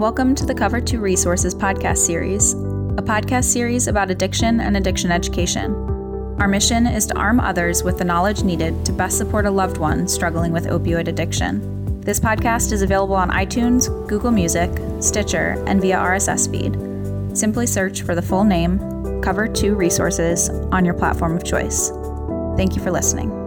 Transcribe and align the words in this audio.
Welcome 0.00 0.34
to 0.36 0.46
the 0.46 0.54
Cover 0.54 0.80
2 0.80 0.98
Resources 0.98 1.54
podcast 1.54 1.98
series, 1.98 2.54
a 2.54 3.02
podcast 3.02 3.44
series 3.44 3.86
about 3.86 4.10
addiction 4.10 4.58
and 4.58 4.74
addiction 4.78 5.12
education. 5.12 5.74
Our 6.40 6.48
mission 6.48 6.86
is 6.86 7.04
to 7.08 7.18
arm 7.18 7.38
others 7.38 7.84
with 7.84 7.98
the 7.98 8.04
knowledge 8.06 8.42
needed 8.42 8.82
to 8.86 8.92
best 8.92 9.18
support 9.18 9.44
a 9.44 9.50
loved 9.50 9.76
one 9.76 10.08
struggling 10.08 10.52
with 10.52 10.68
opioid 10.68 11.08
addiction. 11.08 12.00
This 12.00 12.18
podcast 12.18 12.72
is 12.72 12.80
available 12.80 13.14
on 13.14 13.28
iTunes, 13.28 13.90
Google 14.08 14.30
Music, 14.30 14.70
Stitcher, 15.02 15.62
and 15.66 15.82
via 15.82 15.98
RSS 15.98 16.50
feed. 16.50 17.36
Simply 17.36 17.66
search 17.66 18.00
for 18.00 18.14
the 18.14 18.22
full 18.22 18.44
name, 18.44 19.20
Cover 19.20 19.46
2 19.46 19.74
Resources, 19.74 20.48
on 20.48 20.86
your 20.86 20.94
platform 20.94 21.36
of 21.36 21.44
choice. 21.44 21.90
Thank 22.56 22.74
you 22.74 22.80
for 22.80 22.90
listening. 22.90 23.39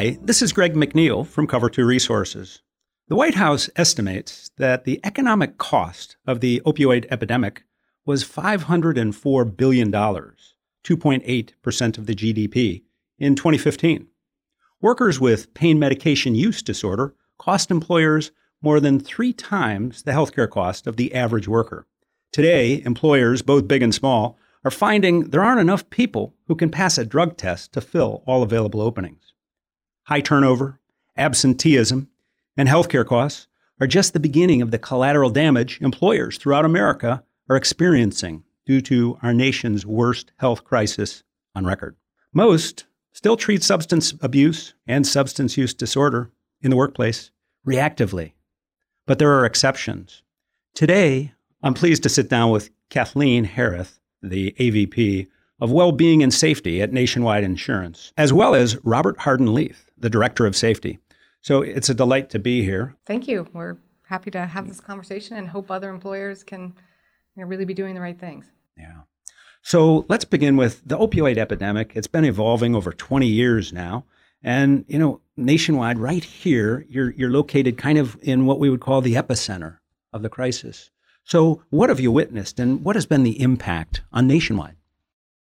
Hi, 0.00 0.16
this 0.22 0.40
is 0.40 0.54
Greg 0.54 0.72
McNeil 0.72 1.26
from 1.26 1.46
Cover 1.46 1.68
2 1.68 1.84
Resources. 1.84 2.62
The 3.08 3.16
White 3.16 3.34
House 3.34 3.68
estimates 3.76 4.50
that 4.56 4.84
the 4.84 4.98
economic 5.04 5.58
cost 5.58 6.16
of 6.26 6.40
the 6.40 6.62
opioid 6.64 7.04
epidemic 7.10 7.64
was 8.06 8.24
$504 8.24 9.56
billion, 9.58 9.92
2.8% 9.92 11.98
of 11.98 12.06
the 12.06 12.14
GDP, 12.14 12.84
in 13.18 13.34
2015. 13.34 14.06
Workers 14.80 15.20
with 15.20 15.52
pain 15.52 15.78
medication 15.78 16.34
use 16.34 16.62
disorder 16.62 17.14
cost 17.36 17.70
employers 17.70 18.30
more 18.62 18.80
than 18.80 19.00
three 19.00 19.34
times 19.34 20.04
the 20.04 20.12
healthcare 20.12 20.48
cost 20.48 20.86
of 20.86 20.96
the 20.96 21.14
average 21.14 21.46
worker. 21.46 21.86
Today, 22.32 22.80
employers, 22.86 23.42
both 23.42 23.68
big 23.68 23.82
and 23.82 23.94
small, 23.94 24.38
are 24.64 24.70
finding 24.70 25.28
there 25.28 25.44
aren't 25.44 25.60
enough 25.60 25.90
people 25.90 26.34
who 26.46 26.56
can 26.56 26.70
pass 26.70 26.96
a 26.96 27.04
drug 27.04 27.36
test 27.36 27.74
to 27.74 27.82
fill 27.82 28.22
all 28.26 28.42
available 28.42 28.80
openings. 28.80 29.29
High 30.04 30.20
turnover, 30.20 30.80
absenteeism, 31.16 32.08
and 32.56 32.68
healthcare 32.68 33.06
costs 33.06 33.46
are 33.80 33.86
just 33.86 34.12
the 34.12 34.20
beginning 34.20 34.60
of 34.60 34.70
the 34.70 34.78
collateral 34.78 35.30
damage 35.30 35.80
employers 35.80 36.36
throughout 36.36 36.64
America 36.64 37.22
are 37.48 37.56
experiencing 37.56 38.44
due 38.66 38.80
to 38.82 39.18
our 39.22 39.32
nation's 39.32 39.86
worst 39.86 40.32
health 40.36 40.64
crisis 40.64 41.22
on 41.54 41.64
record. 41.64 41.96
Most 42.32 42.84
still 43.12 43.36
treat 43.36 43.62
substance 43.62 44.14
abuse 44.20 44.74
and 44.86 45.06
substance 45.06 45.56
use 45.56 45.74
disorder 45.74 46.30
in 46.60 46.70
the 46.70 46.76
workplace 46.76 47.30
reactively, 47.66 48.32
but 49.06 49.18
there 49.18 49.32
are 49.32 49.44
exceptions. 49.44 50.22
Today, 50.74 51.32
I'm 51.62 51.74
pleased 51.74 52.02
to 52.04 52.08
sit 52.08 52.28
down 52.28 52.50
with 52.50 52.70
Kathleen 52.88 53.44
Harith, 53.44 54.00
the 54.22 54.52
AVP 54.58 55.26
of 55.60 55.72
Well-Being 55.72 56.22
and 56.22 56.32
Safety 56.32 56.80
at 56.80 56.92
Nationwide 56.92 57.44
Insurance, 57.44 58.12
as 58.16 58.32
well 58.32 58.54
as 58.54 58.82
Robert 58.84 59.18
Hardin 59.18 59.52
Leith, 59.52 59.89
the 60.00 60.10
Director 60.10 60.46
of 60.46 60.56
Safety. 60.56 60.98
So 61.40 61.62
it's 61.62 61.88
a 61.88 61.94
delight 61.94 62.30
to 62.30 62.38
be 62.38 62.62
here. 62.62 62.96
Thank 63.06 63.28
you. 63.28 63.48
We're 63.52 63.76
happy 64.06 64.30
to 64.32 64.46
have 64.46 64.68
this 64.68 64.80
conversation 64.80 65.36
and 65.36 65.48
hope 65.48 65.70
other 65.70 65.88
employers 65.88 66.42
can 66.42 66.74
you 67.36 67.42
know, 67.42 67.46
really 67.46 67.64
be 67.64 67.74
doing 67.74 67.94
the 67.94 68.00
right 68.00 68.18
things. 68.18 68.46
Yeah. 68.76 69.02
So 69.62 70.06
let's 70.08 70.24
begin 70.24 70.56
with 70.56 70.82
the 70.86 70.98
opioid 70.98 71.38
epidemic. 71.38 71.92
It's 71.94 72.06
been 72.06 72.24
evolving 72.24 72.74
over 72.74 72.92
20 72.92 73.26
years 73.26 73.72
now. 73.72 74.04
And, 74.42 74.84
you 74.88 74.98
know, 74.98 75.20
nationwide, 75.36 75.98
right 75.98 76.24
here, 76.24 76.86
you're, 76.88 77.10
you're 77.10 77.30
located 77.30 77.76
kind 77.76 77.98
of 77.98 78.18
in 78.22 78.46
what 78.46 78.58
we 78.58 78.70
would 78.70 78.80
call 78.80 79.00
the 79.02 79.14
epicenter 79.14 79.78
of 80.12 80.22
the 80.22 80.30
crisis. 80.30 80.90
So, 81.24 81.62
what 81.68 81.90
have 81.90 82.00
you 82.00 82.10
witnessed 82.10 82.58
and 82.58 82.82
what 82.82 82.96
has 82.96 83.04
been 83.04 83.22
the 83.22 83.40
impact 83.40 84.00
on 84.12 84.26
nationwide? 84.26 84.76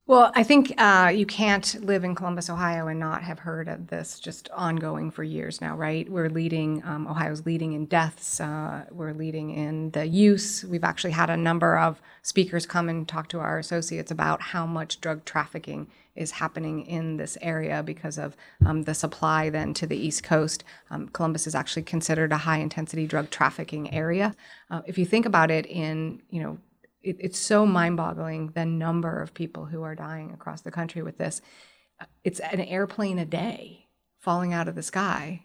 Well, 0.09 0.33
I 0.35 0.43
think 0.43 0.73
uh, 0.79 1.13
you 1.15 1.27
can't 1.27 1.85
live 1.85 2.03
in 2.03 2.15
Columbus, 2.15 2.49
Ohio, 2.49 2.87
and 2.87 2.99
not 2.99 3.23
have 3.25 3.41
heard 3.41 3.69
of 3.69 3.89
this 3.89 4.19
just 4.19 4.49
ongoing 4.55 5.11
for 5.11 5.23
years 5.23 5.61
now, 5.61 5.77
right? 5.77 6.09
We're 6.09 6.31
leading, 6.31 6.83
um, 6.87 7.07
Ohio's 7.07 7.45
leading 7.45 7.75
in 7.75 7.85
deaths. 7.85 8.41
Uh, 8.41 8.87
we're 8.91 9.13
leading 9.13 9.51
in 9.51 9.91
the 9.91 10.07
use. 10.07 10.65
We've 10.65 10.83
actually 10.83 11.11
had 11.11 11.29
a 11.29 11.37
number 11.37 11.77
of 11.77 12.01
speakers 12.23 12.65
come 12.65 12.89
and 12.89 13.07
talk 13.07 13.29
to 13.29 13.41
our 13.41 13.59
associates 13.59 14.11
about 14.11 14.41
how 14.41 14.65
much 14.65 14.99
drug 15.03 15.27
trafficking 15.27 15.89
is 16.17 16.31
happening 16.31 16.87
in 16.87 17.19
this 17.19 17.37
area 17.43 17.83
because 17.83 18.17
of 18.17 18.35
um, 18.65 18.85
the 18.85 18.95
supply 18.95 19.51
then 19.51 19.75
to 19.75 19.87
the 19.87 19.99
East 19.99 20.23
Coast. 20.23 20.65
Um, 20.91 21.09
Columbus 21.09 21.47
is 21.47 21.55
actually 21.55 21.83
considered 21.83 22.33
a 22.33 22.39
high 22.39 22.61
intensity 22.61 23.07
drug 23.07 23.29
trafficking 23.29 23.93
area. 23.93 24.35
Uh, 24.71 24.81
if 24.87 24.97
you 24.97 25.05
think 25.05 25.27
about 25.27 25.51
it 25.51 25.67
in, 25.67 26.23
you 26.31 26.43
know, 26.43 26.57
it, 27.03 27.17
it's 27.19 27.39
so 27.39 27.67
mind-boggling 27.67 28.53
the 28.55 28.65
number 28.65 29.21
of 29.23 29.35
people 29.35 29.67
who 29.67 29.83
are 29.83 29.95
dying 29.95 30.33
across 30.33 30.63
the 30.63 30.71
country 30.71 31.03
with 31.03 31.19
this. 31.19 31.41
It's 32.25 32.41
an 32.41 32.61
airplane 32.61 33.19
a 33.19 33.25
day 33.25 33.87
falling 34.19 34.53
out 34.53 34.69
of 34.69 34.75
the 34.75 34.83
sky. 34.83 35.45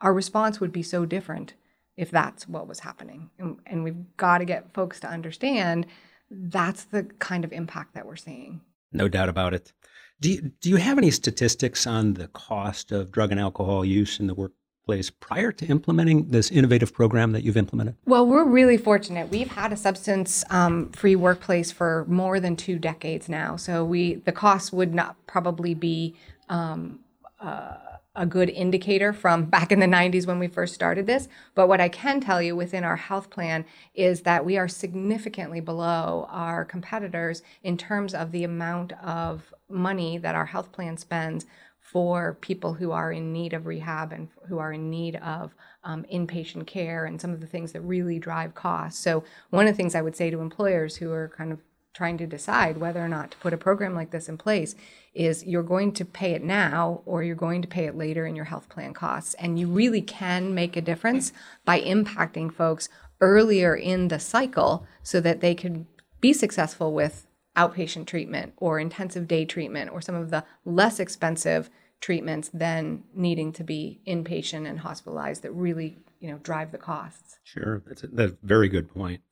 Our 0.00 0.12
response 0.12 0.60
would 0.60 0.72
be 0.72 0.82
so 0.82 1.06
different 1.06 1.54
if 1.96 2.10
that's 2.10 2.48
what 2.48 2.66
was 2.66 2.80
happening. 2.80 3.30
And, 3.38 3.58
and 3.66 3.84
we've 3.84 4.16
got 4.16 4.38
to 4.38 4.44
get 4.44 4.72
folks 4.74 5.00
to 5.00 5.08
understand 5.08 5.86
that's 6.30 6.84
the 6.84 7.04
kind 7.04 7.44
of 7.44 7.52
impact 7.52 7.94
that 7.94 8.06
we're 8.06 8.16
seeing. 8.16 8.62
No 8.92 9.08
doubt 9.08 9.28
about 9.28 9.54
it. 9.54 9.72
Do 10.20 10.30
you, 10.30 10.52
do 10.60 10.70
you 10.70 10.76
have 10.76 10.98
any 10.98 11.10
statistics 11.10 11.86
on 11.86 12.14
the 12.14 12.28
cost 12.28 12.92
of 12.92 13.12
drug 13.12 13.32
and 13.32 13.40
alcohol 13.40 13.84
use 13.84 14.20
in 14.20 14.28
the 14.28 14.34
work, 14.34 14.52
place 14.84 15.10
prior 15.10 15.52
to 15.52 15.66
implementing 15.66 16.28
this 16.28 16.50
innovative 16.50 16.92
program 16.92 17.32
that 17.32 17.42
you've 17.44 17.56
implemented? 17.56 17.96
Well, 18.04 18.26
we're 18.26 18.44
really 18.44 18.76
fortunate. 18.76 19.30
We've 19.30 19.50
had 19.50 19.72
a 19.72 19.76
substance-free 19.76 21.14
um, 21.14 21.20
workplace 21.20 21.70
for 21.70 22.04
more 22.08 22.40
than 22.40 22.56
two 22.56 22.78
decades 22.78 23.28
now. 23.28 23.56
So 23.56 23.84
we 23.84 24.14
the 24.14 24.32
cost 24.32 24.72
would 24.72 24.94
not 24.94 25.16
probably 25.26 25.74
be 25.74 26.14
um, 26.48 27.00
uh, 27.40 27.76
a 28.14 28.26
good 28.26 28.50
indicator 28.50 29.12
from 29.12 29.46
back 29.46 29.72
in 29.72 29.80
the 29.80 29.86
90s 29.86 30.26
when 30.26 30.38
we 30.38 30.46
first 30.46 30.74
started 30.74 31.06
this. 31.06 31.28
But 31.54 31.66
what 31.66 31.80
I 31.80 31.88
can 31.88 32.20
tell 32.20 32.42
you 32.42 32.54
within 32.54 32.84
our 32.84 32.96
health 32.96 33.30
plan 33.30 33.64
is 33.94 34.22
that 34.22 34.44
we 34.44 34.58
are 34.58 34.68
significantly 34.68 35.60
below 35.60 36.26
our 36.30 36.64
competitors 36.64 37.42
in 37.62 37.78
terms 37.78 38.14
of 38.14 38.30
the 38.30 38.44
amount 38.44 38.92
of 39.02 39.54
money 39.70 40.18
that 40.18 40.34
our 40.34 40.46
health 40.46 40.72
plan 40.72 40.98
spends 40.98 41.46
for 41.92 42.38
people 42.40 42.72
who 42.72 42.90
are 42.90 43.12
in 43.12 43.32
need 43.32 43.52
of 43.52 43.66
rehab 43.66 44.12
and 44.12 44.28
who 44.48 44.58
are 44.58 44.72
in 44.72 44.88
need 44.88 45.16
of 45.16 45.54
um, 45.84 46.04
inpatient 46.12 46.66
care 46.66 47.04
and 47.04 47.20
some 47.20 47.32
of 47.32 47.40
the 47.40 47.46
things 47.46 47.72
that 47.72 47.82
really 47.82 48.18
drive 48.18 48.54
costs. 48.54 48.98
So, 49.00 49.24
one 49.50 49.66
of 49.66 49.72
the 49.72 49.76
things 49.76 49.94
I 49.94 50.02
would 50.02 50.16
say 50.16 50.30
to 50.30 50.40
employers 50.40 50.96
who 50.96 51.12
are 51.12 51.32
kind 51.36 51.52
of 51.52 51.60
trying 51.94 52.16
to 52.16 52.26
decide 52.26 52.78
whether 52.78 53.04
or 53.04 53.08
not 53.08 53.32
to 53.32 53.36
put 53.38 53.52
a 53.52 53.58
program 53.58 53.94
like 53.94 54.10
this 54.10 54.28
in 54.28 54.38
place 54.38 54.74
is 55.12 55.44
you're 55.44 55.62
going 55.62 55.92
to 55.92 56.06
pay 56.06 56.32
it 56.32 56.42
now 56.42 57.02
or 57.04 57.22
you're 57.22 57.36
going 57.36 57.60
to 57.60 57.68
pay 57.68 57.84
it 57.84 57.94
later 57.94 58.24
in 58.24 58.34
your 58.34 58.46
health 58.46 58.68
plan 58.70 58.94
costs. 58.94 59.34
And 59.34 59.58
you 59.58 59.68
really 59.68 60.00
can 60.00 60.54
make 60.54 60.74
a 60.74 60.80
difference 60.80 61.32
by 61.66 61.80
impacting 61.82 62.50
folks 62.52 62.88
earlier 63.20 63.76
in 63.76 64.08
the 64.08 64.18
cycle 64.18 64.86
so 65.02 65.20
that 65.20 65.42
they 65.42 65.54
can 65.54 65.86
be 66.22 66.32
successful 66.32 66.94
with 66.94 67.26
outpatient 67.56 68.06
treatment 68.06 68.54
or 68.56 68.78
intensive 68.78 69.28
day 69.28 69.44
treatment 69.44 69.90
or 69.90 70.00
some 70.00 70.14
of 70.14 70.30
the 70.30 70.44
less 70.64 70.98
expensive 70.98 71.68
treatments 72.02 72.50
than 72.52 73.04
needing 73.14 73.52
to 73.52 73.64
be 73.64 74.00
inpatient 74.06 74.68
and 74.68 74.80
hospitalized 74.80 75.42
that 75.42 75.52
really 75.52 75.96
you 76.20 76.30
know 76.30 76.38
drive 76.38 76.70
the 76.72 76.78
costs. 76.78 77.38
Sure, 77.44 77.82
that's 77.86 78.02
a, 78.02 78.08
that's 78.08 78.32
a 78.32 78.36
very 78.42 78.68
good 78.68 78.92
point. 78.92 79.22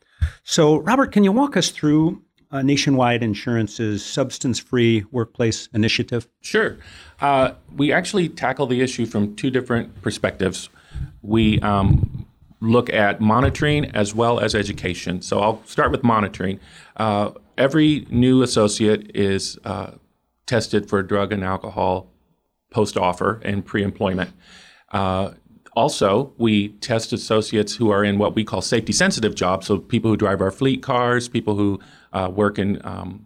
So, 0.42 0.76
Robert, 0.78 1.12
can 1.12 1.24
you 1.24 1.32
walk 1.32 1.56
us 1.56 1.70
through 1.70 2.22
uh, 2.50 2.62
Nationwide 2.62 3.22
Insurance's 3.22 4.04
substance-free 4.04 5.04
workplace 5.10 5.68
initiative? 5.72 6.28
Sure. 6.40 6.76
Uh, 7.20 7.52
we 7.76 7.92
actually 7.92 8.28
tackle 8.28 8.66
the 8.66 8.80
issue 8.80 9.06
from 9.06 9.34
two 9.36 9.50
different 9.50 10.02
perspectives. 10.02 10.68
We 11.22 11.60
um, 11.60 12.26
look 12.60 12.90
at 12.90 13.20
monitoring 13.20 13.86
as 13.92 14.14
well 14.14 14.40
as 14.40 14.54
education. 14.54 15.22
So 15.22 15.40
I'll 15.40 15.62
start 15.64 15.90
with 15.90 16.02
monitoring. 16.02 16.60
Uh, 16.96 17.30
every 17.56 18.06
new 18.10 18.42
associate 18.42 19.12
is 19.14 19.58
uh, 19.64 19.92
tested 20.46 20.88
for 20.88 21.02
drug 21.02 21.32
and 21.32 21.44
alcohol 21.44 22.09
post 22.70 22.96
offer 22.96 23.40
and 23.44 23.64
pre 23.64 23.82
employment. 23.82 24.30
Uh, 24.92 25.32
also, 25.74 26.32
we 26.36 26.68
test 26.68 27.12
associates 27.12 27.76
who 27.76 27.90
are 27.90 28.04
in 28.04 28.18
what 28.18 28.34
we 28.34 28.44
call 28.44 28.60
safety 28.60 28.92
sensitive 28.92 29.34
jobs. 29.34 29.66
So, 29.66 29.78
people 29.78 30.10
who 30.10 30.16
drive 30.16 30.40
our 30.40 30.50
fleet 30.50 30.82
cars, 30.82 31.28
people 31.28 31.56
who 31.56 31.78
uh, 32.12 32.30
work 32.32 32.58
in 32.58 32.84
um, 32.84 33.24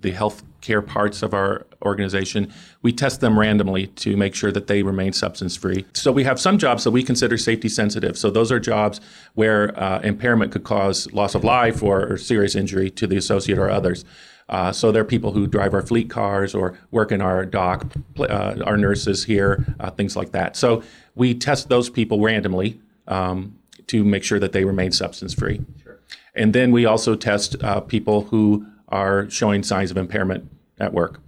the 0.00 0.12
health 0.12 0.42
care 0.60 0.82
parts 0.82 1.22
of 1.22 1.34
our 1.34 1.66
organization, 1.82 2.52
we 2.82 2.92
test 2.92 3.20
them 3.20 3.38
randomly 3.38 3.86
to 3.86 4.16
make 4.16 4.34
sure 4.34 4.52
that 4.52 4.66
they 4.66 4.82
remain 4.82 5.12
substance 5.12 5.56
free. 5.56 5.84
So 5.94 6.12
we 6.12 6.24
have 6.24 6.38
some 6.38 6.58
jobs 6.58 6.84
that 6.84 6.90
we 6.90 7.02
consider 7.02 7.38
safety 7.38 7.68
sensitive. 7.68 8.18
So 8.18 8.30
those 8.30 8.52
are 8.52 8.60
jobs 8.60 9.00
where 9.34 9.78
uh, 9.80 10.00
impairment 10.00 10.52
could 10.52 10.64
cause 10.64 11.10
loss 11.12 11.34
of 11.34 11.44
life 11.44 11.82
or, 11.82 12.12
or 12.12 12.18
serious 12.18 12.54
injury 12.54 12.90
to 12.90 13.06
the 13.06 13.16
associate 13.16 13.58
or 13.58 13.70
others. 13.70 14.04
Uh, 14.50 14.72
so 14.72 14.90
there 14.90 15.00
are 15.00 15.06
people 15.06 15.32
who 15.32 15.46
drive 15.46 15.72
our 15.72 15.80
fleet 15.80 16.10
cars 16.10 16.54
or 16.54 16.76
work 16.90 17.12
in 17.12 17.22
our 17.22 17.46
dock, 17.46 17.86
uh, 18.18 18.56
our 18.66 18.76
nurses 18.76 19.24
here, 19.24 19.64
uh, 19.78 19.90
things 19.90 20.16
like 20.16 20.32
that. 20.32 20.56
So 20.56 20.82
we 21.14 21.34
test 21.34 21.68
those 21.68 21.88
people 21.88 22.20
randomly 22.20 22.80
um, 23.06 23.56
to 23.86 24.04
make 24.04 24.24
sure 24.24 24.40
that 24.40 24.52
they 24.52 24.64
remain 24.64 24.90
substance 24.90 25.32
free. 25.32 25.64
Sure. 25.82 26.00
And 26.34 26.52
then 26.52 26.72
we 26.72 26.84
also 26.84 27.14
test 27.14 27.62
uh, 27.62 27.80
people 27.80 28.22
who 28.22 28.66
are 28.88 29.30
showing 29.30 29.62
signs 29.62 29.92
of 29.92 29.96
impairment 29.96 30.50
at 30.80 30.92
work. 30.92 31.20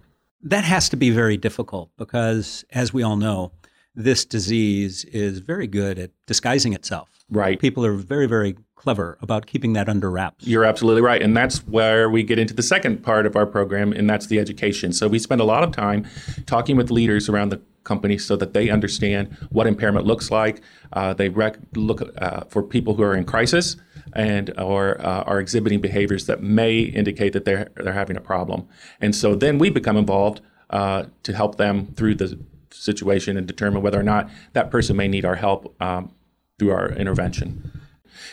That 0.43 0.65
has 0.65 0.89
to 0.89 0.97
be 0.97 1.11
very 1.11 1.37
difficult 1.37 1.91
because, 1.97 2.65
as 2.71 2.93
we 2.93 3.05
all 3.05 3.17
know, 3.17 3.53
this 3.95 4.25
disease 4.25 5.05
is 5.05 5.39
very 5.39 5.69
good 5.69 5.99
at 5.99 6.11
disguising 6.27 6.73
itself. 6.73 7.09
Right. 7.31 7.61
People 7.61 7.87
are 7.87 7.95
very, 7.95 8.27
very 8.27 8.57
clever 8.83 9.17
about 9.23 9.47
keeping 9.47 9.75
that 9.75 9.89
under 9.89 10.11
wraps. 10.11 10.45
You're 10.45 10.65
absolutely 10.65 11.03
right. 11.03 11.23
And 11.23 11.37
that's 11.37 11.59
where 11.69 12.11
we 12.11 12.25
get 12.25 12.39
into 12.39 12.53
the 12.53 12.65
second 12.65 13.05
part 13.05 13.27
of 13.27 13.37
our 13.37 13.47
program, 13.47 13.93
and 13.93 14.11
that's 14.11 14.27
the 14.27 14.41
education. 14.41 14.93
So 14.93 15.07
we 15.07 15.21
spend 15.21 15.41
a 15.41 15.45
lot 15.45 15.63
of 15.63 15.71
time 15.71 16.05
talking 16.47 16.77
with 16.77 16.91
leaders 16.91 17.29
around 17.29 17.51
the 17.51 17.61
company 17.85 18.19
so 18.19 18.35
that 18.37 18.55
they 18.55 18.71
understand 18.71 19.37
what 19.51 19.67
impairment 19.69 20.05
looks 20.05 20.31
like. 20.31 20.63
Uh, 20.93 21.15
they 21.15 21.29
rec- 21.29 21.59
look 21.75 22.03
uh, 22.19 22.45
for 22.49 22.63
people 22.63 22.95
who 22.95 23.03
are 23.03 23.15
in 23.15 23.25
crisis 23.25 23.77
and 24.15 24.53
or 24.59 25.01
uh, 25.01 25.23
are 25.23 25.39
exhibiting 25.39 25.81
behaviors 25.81 26.27
that 26.27 26.43
may 26.43 26.81
indicate 26.81 27.33
that 27.33 27.45
they're 27.45 27.71
they're 27.77 27.93
having 27.93 28.17
a 28.17 28.21
problem. 28.21 28.69
And 29.01 29.15
so 29.15 29.35
then 29.35 29.59
we 29.59 29.71
become 29.71 29.97
involved 29.97 30.41
uh, 30.71 31.05
to 31.23 31.33
help 31.33 31.57
them 31.57 31.87
through 31.97 32.17
the 32.17 32.39
situation 32.71 33.37
and 33.37 33.47
determine 33.47 33.83
whether 33.83 34.01
or 34.01 34.03
not 34.03 34.29
that 34.55 34.71
person 34.71 34.97
may 34.97 35.09
need 35.09 35.25
our 35.25 35.37
help 35.37 35.75
um, 35.81 36.13
through 36.59 36.73
our 36.73 36.91
intervention. 36.93 37.82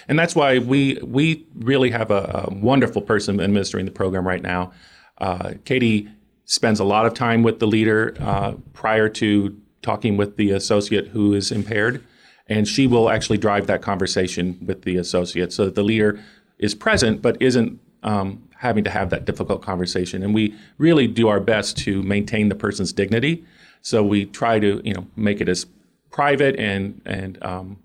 And 0.07 0.17
that's 0.17 0.35
why 0.35 0.59
we 0.59 0.99
we 1.03 1.45
really 1.55 1.91
have 1.91 2.11
a, 2.11 2.47
a 2.49 2.53
wonderful 2.53 3.01
person 3.01 3.39
administering 3.39 3.85
the 3.85 3.91
program 3.91 4.27
right 4.27 4.41
now. 4.41 4.71
Uh, 5.19 5.53
Katie 5.65 6.09
spends 6.45 6.79
a 6.79 6.83
lot 6.83 7.05
of 7.05 7.13
time 7.13 7.43
with 7.43 7.59
the 7.59 7.67
leader 7.67 8.15
uh, 8.19 8.53
prior 8.73 9.07
to 9.09 9.55
talking 9.81 10.17
with 10.17 10.35
the 10.37 10.51
associate 10.51 11.07
who 11.09 11.33
is 11.33 11.51
impaired, 11.51 12.03
and 12.47 12.67
she 12.67 12.87
will 12.87 13.09
actually 13.09 13.37
drive 13.37 13.67
that 13.67 13.81
conversation 13.81 14.57
with 14.65 14.81
the 14.81 14.97
associate 14.97 15.53
so 15.53 15.65
that 15.65 15.75
the 15.75 15.83
leader 15.83 16.19
is 16.57 16.75
present 16.75 17.21
but 17.21 17.41
isn't 17.41 17.79
um, 18.03 18.43
having 18.57 18.83
to 18.83 18.89
have 18.89 19.09
that 19.09 19.25
difficult 19.25 19.61
conversation. 19.61 20.23
And 20.23 20.33
we 20.33 20.55
really 20.77 21.07
do 21.07 21.27
our 21.27 21.39
best 21.39 21.77
to 21.79 22.03
maintain 22.03 22.49
the 22.49 22.55
person's 22.55 22.91
dignity. 22.91 23.43
So 23.81 24.03
we 24.03 24.25
try 24.25 24.59
to 24.59 24.81
you 24.83 24.93
know 24.93 25.07
make 25.15 25.41
it 25.41 25.49
as 25.49 25.65
private 26.11 26.55
and 26.57 27.01
and 27.05 27.41
um, 27.43 27.77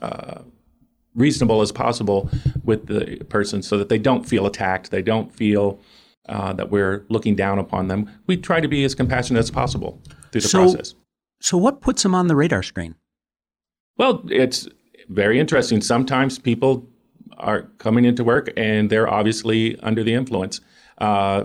uh, 0.00 0.42
reasonable 1.14 1.60
as 1.60 1.72
possible 1.72 2.28
with 2.64 2.86
the 2.86 3.24
person 3.28 3.62
so 3.62 3.76
that 3.78 3.88
they 3.88 3.98
don't 3.98 4.24
feel 4.26 4.46
attacked, 4.46 4.90
they 4.90 5.02
don't 5.02 5.32
feel 5.34 5.80
uh, 6.28 6.52
that 6.54 6.70
we're 6.70 7.04
looking 7.08 7.34
down 7.34 7.58
upon 7.58 7.88
them. 7.88 8.08
We 8.26 8.36
try 8.36 8.60
to 8.60 8.68
be 8.68 8.84
as 8.84 8.94
compassionate 8.94 9.40
as 9.40 9.50
possible 9.50 10.00
through 10.30 10.40
the 10.40 10.48
So- 10.48 10.60
process. 10.62 10.94
So, 11.40 11.58
what 11.58 11.80
puts 11.80 12.04
them 12.04 12.14
on 12.14 12.28
the 12.28 12.36
radar 12.36 12.62
screen? 12.62 12.94
Well, 13.96 14.22
it's 14.30 14.68
very 15.08 15.40
interesting. 15.40 15.80
Sometimes 15.80 16.38
people 16.38 16.88
are 17.36 17.62
coming 17.78 18.04
into 18.04 18.22
work 18.22 18.50
and 18.56 18.88
they're 18.88 19.08
obviously 19.10 19.76
under 19.80 20.04
the 20.04 20.14
influence. 20.14 20.60
Uh, 20.98 21.44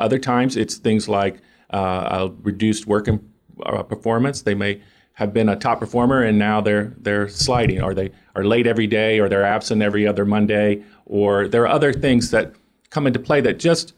other 0.00 0.18
times 0.18 0.56
it's 0.56 0.78
things 0.78 1.08
like 1.08 1.40
uh, 1.70 2.28
reduced 2.42 2.88
work 2.88 3.08
uh, 3.08 3.82
performance. 3.84 4.42
They 4.42 4.54
may 4.56 4.82
have 5.16 5.32
been 5.32 5.48
a 5.48 5.56
top 5.56 5.80
performer 5.80 6.22
and 6.22 6.38
now 6.38 6.60
they're 6.60 6.92
they're 6.98 7.28
sliding, 7.28 7.82
or 7.82 7.94
they 7.94 8.10
are 8.34 8.44
late 8.44 8.66
every 8.66 8.86
day, 8.86 9.18
or 9.18 9.28
they're 9.28 9.44
absent 9.44 9.82
every 9.82 10.06
other 10.06 10.24
Monday, 10.24 10.82
or 11.06 11.48
there 11.48 11.62
are 11.62 11.68
other 11.68 11.92
things 11.92 12.30
that 12.30 12.52
come 12.90 13.06
into 13.06 13.18
play 13.18 13.40
that 13.40 13.58
just 13.58 13.94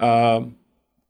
um 0.00 0.56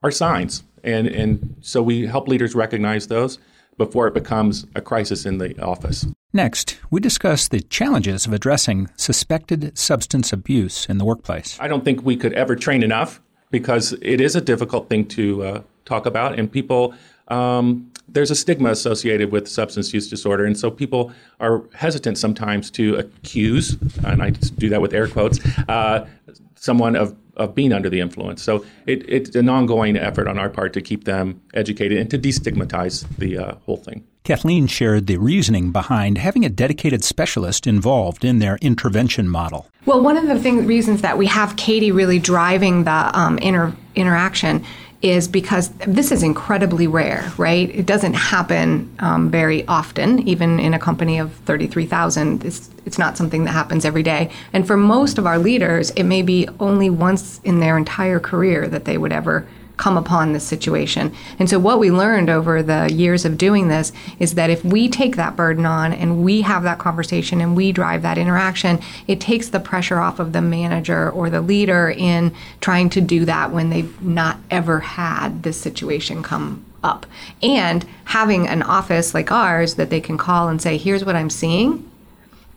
are 0.02 0.10
signs. 0.10 0.64
And 0.82 1.06
and 1.06 1.56
so 1.60 1.82
we 1.82 2.06
help 2.06 2.26
leaders 2.26 2.54
recognize 2.54 3.06
those 3.08 3.38
before 3.76 4.06
it 4.06 4.14
becomes 4.14 4.66
a 4.74 4.80
crisis 4.80 5.26
in 5.26 5.38
the 5.38 5.60
office. 5.62 6.06
Next, 6.32 6.78
we 6.90 7.00
discuss 7.00 7.46
the 7.46 7.60
challenges 7.60 8.26
of 8.26 8.32
addressing 8.32 8.88
suspected 8.96 9.76
substance 9.76 10.32
abuse 10.32 10.86
in 10.86 10.98
the 10.98 11.04
workplace. 11.04 11.58
I 11.60 11.68
don't 11.68 11.84
think 11.84 12.02
we 12.02 12.16
could 12.16 12.32
ever 12.32 12.56
train 12.56 12.82
enough 12.82 13.20
because 13.50 13.92
it 14.00 14.20
is 14.20 14.34
a 14.34 14.40
difficult 14.40 14.88
thing 14.88 15.06
to 15.08 15.42
uh, 15.42 15.62
talk 15.84 16.06
about, 16.06 16.38
and 16.38 16.50
people. 16.50 16.94
Um, 17.28 17.90
there's 18.08 18.30
a 18.30 18.34
stigma 18.34 18.70
associated 18.70 19.32
with 19.32 19.48
substance 19.48 19.92
use 19.94 20.08
disorder, 20.08 20.44
and 20.44 20.56
so 20.58 20.70
people 20.70 21.12
are 21.40 21.62
hesitant 21.74 22.18
sometimes 22.18 22.70
to 22.72 22.96
accuse, 22.96 23.76
and 24.04 24.22
I 24.22 24.30
do 24.30 24.68
that 24.68 24.82
with 24.82 24.92
air 24.92 25.08
quotes, 25.08 25.40
uh, 25.68 26.06
someone 26.54 26.96
of, 26.96 27.16
of 27.36 27.54
being 27.54 27.72
under 27.72 27.88
the 27.90 28.00
influence. 28.00 28.42
So 28.42 28.64
it, 28.86 29.08
it's 29.08 29.34
an 29.34 29.48
ongoing 29.48 29.96
effort 29.96 30.28
on 30.28 30.38
our 30.38 30.48
part 30.48 30.72
to 30.74 30.80
keep 30.80 31.04
them 31.04 31.40
educated 31.54 31.98
and 31.98 32.10
to 32.10 32.18
destigmatize 32.18 33.06
the 33.16 33.38
uh, 33.38 33.54
whole 33.64 33.76
thing. 33.76 34.04
Kathleen 34.24 34.66
shared 34.66 35.06
the 35.06 35.18
reasoning 35.18 35.70
behind 35.70 36.16
having 36.16 36.46
a 36.46 36.48
dedicated 36.48 37.04
specialist 37.04 37.66
involved 37.66 38.24
in 38.24 38.38
their 38.38 38.56
intervention 38.62 39.28
model. 39.28 39.68
Well, 39.84 40.00
one 40.00 40.16
of 40.16 40.26
the 40.26 40.38
thing, 40.38 40.66
reasons 40.66 41.02
that 41.02 41.18
we 41.18 41.26
have 41.26 41.56
Katie 41.56 41.92
really 41.92 42.18
driving 42.18 42.84
the 42.84 43.10
um, 43.12 43.36
inter, 43.38 43.76
interaction 43.94 44.64
is 45.04 45.28
because 45.28 45.68
this 45.86 46.10
is 46.10 46.22
incredibly 46.22 46.86
rare, 46.86 47.30
right? 47.36 47.68
It 47.68 47.84
doesn't 47.84 48.14
happen 48.14 48.90
um, 49.00 49.30
very 49.30 49.66
often, 49.68 50.26
even 50.26 50.58
in 50.58 50.72
a 50.72 50.78
company 50.78 51.18
of 51.18 51.34
33,000. 51.44 52.42
It's, 52.42 52.70
it's 52.86 52.96
not 52.98 53.18
something 53.18 53.44
that 53.44 53.50
happens 53.50 53.84
every 53.84 54.02
day. 54.02 54.30
And 54.54 54.66
for 54.66 54.78
most 54.78 55.18
of 55.18 55.26
our 55.26 55.38
leaders, 55.38 55.90
it 55.90 56.04
may 56.04 56.22
be 56.22 56.48
only 56.58 56.88
once 56.88 57.38
in 57.44 57.60
their 57.60 57.76
entire 57.76 58.18
career 58.18 58.66
that 58.68 58.86
they 58.86 58.96
would 58.96 59.12
ever 59.12 59.46
come 59.76 59.96
upon 59.96 60.32
this 60.32 60.46
situation. 60.46 61.14
And 61.38 61.48
so, 61.48 61.58
what 61.58 61.78
we 61.78 61.90
learned 61.90 62.30
over 62.30 62.62
the 62.62 62.92
years 62.92 63.24
of 63.24 63.38
doing 63.38 63.68
this 63.68 63.92
is 64.18 64.34
that 64.34 64.50
if 64.50 64.64
we 64.64 64.88
take 64.88 65.16
that 65.16 65.36
burden 65.36 65.66
on 65.66 65.92
and 65.92 66.24
we 66.24 66.42
have 66.42 66.62
that 66.62 66.78
conversation 66.78 67.40
and 67.40 67.56
we 67.56 67.72
drive 67.72 68.02
that 68.02 68.18
interaction, 68.18 68.80
it 69.06 69.20
takes 69.20 69.48
the 69.48 69.60
pressure 69.60 69.98
off 69.98 70.18
of 70.18 70.32
the 70.32 70.42
manager 70.42 71.10
or 71.10 71.30
the 71.30 71.40
leader 71.40 71.90
in 71.90 72.34
trying 72.60 72.88
to 72.90 73.00
do 73.00 73.24
that 73.24 73.50
when 73.50 73.70
they've 73.70 74.00
not 74.02 74.38
ever 74.50 74.80
had 74.80 75.42
this 75.42 75.60
situation 75.60 76.22
come 76.22 76.64
up. 76.82 77.06
And 77.42 77.84
having 78.04 78.46
an 78.46 78.62
office 78.62 79.14
like 79.14 79.32
ours 79.32 79.74
that 79.74 79.90
they 79.90 80.00
can 80.00 80.18
call 80.18 80.48
and 80.48 80.60
say, 80.60 80.76
here's 80.76 81.04
what 81.04 81.16
I'm 81.16 81.30
seeing 81.30 81.90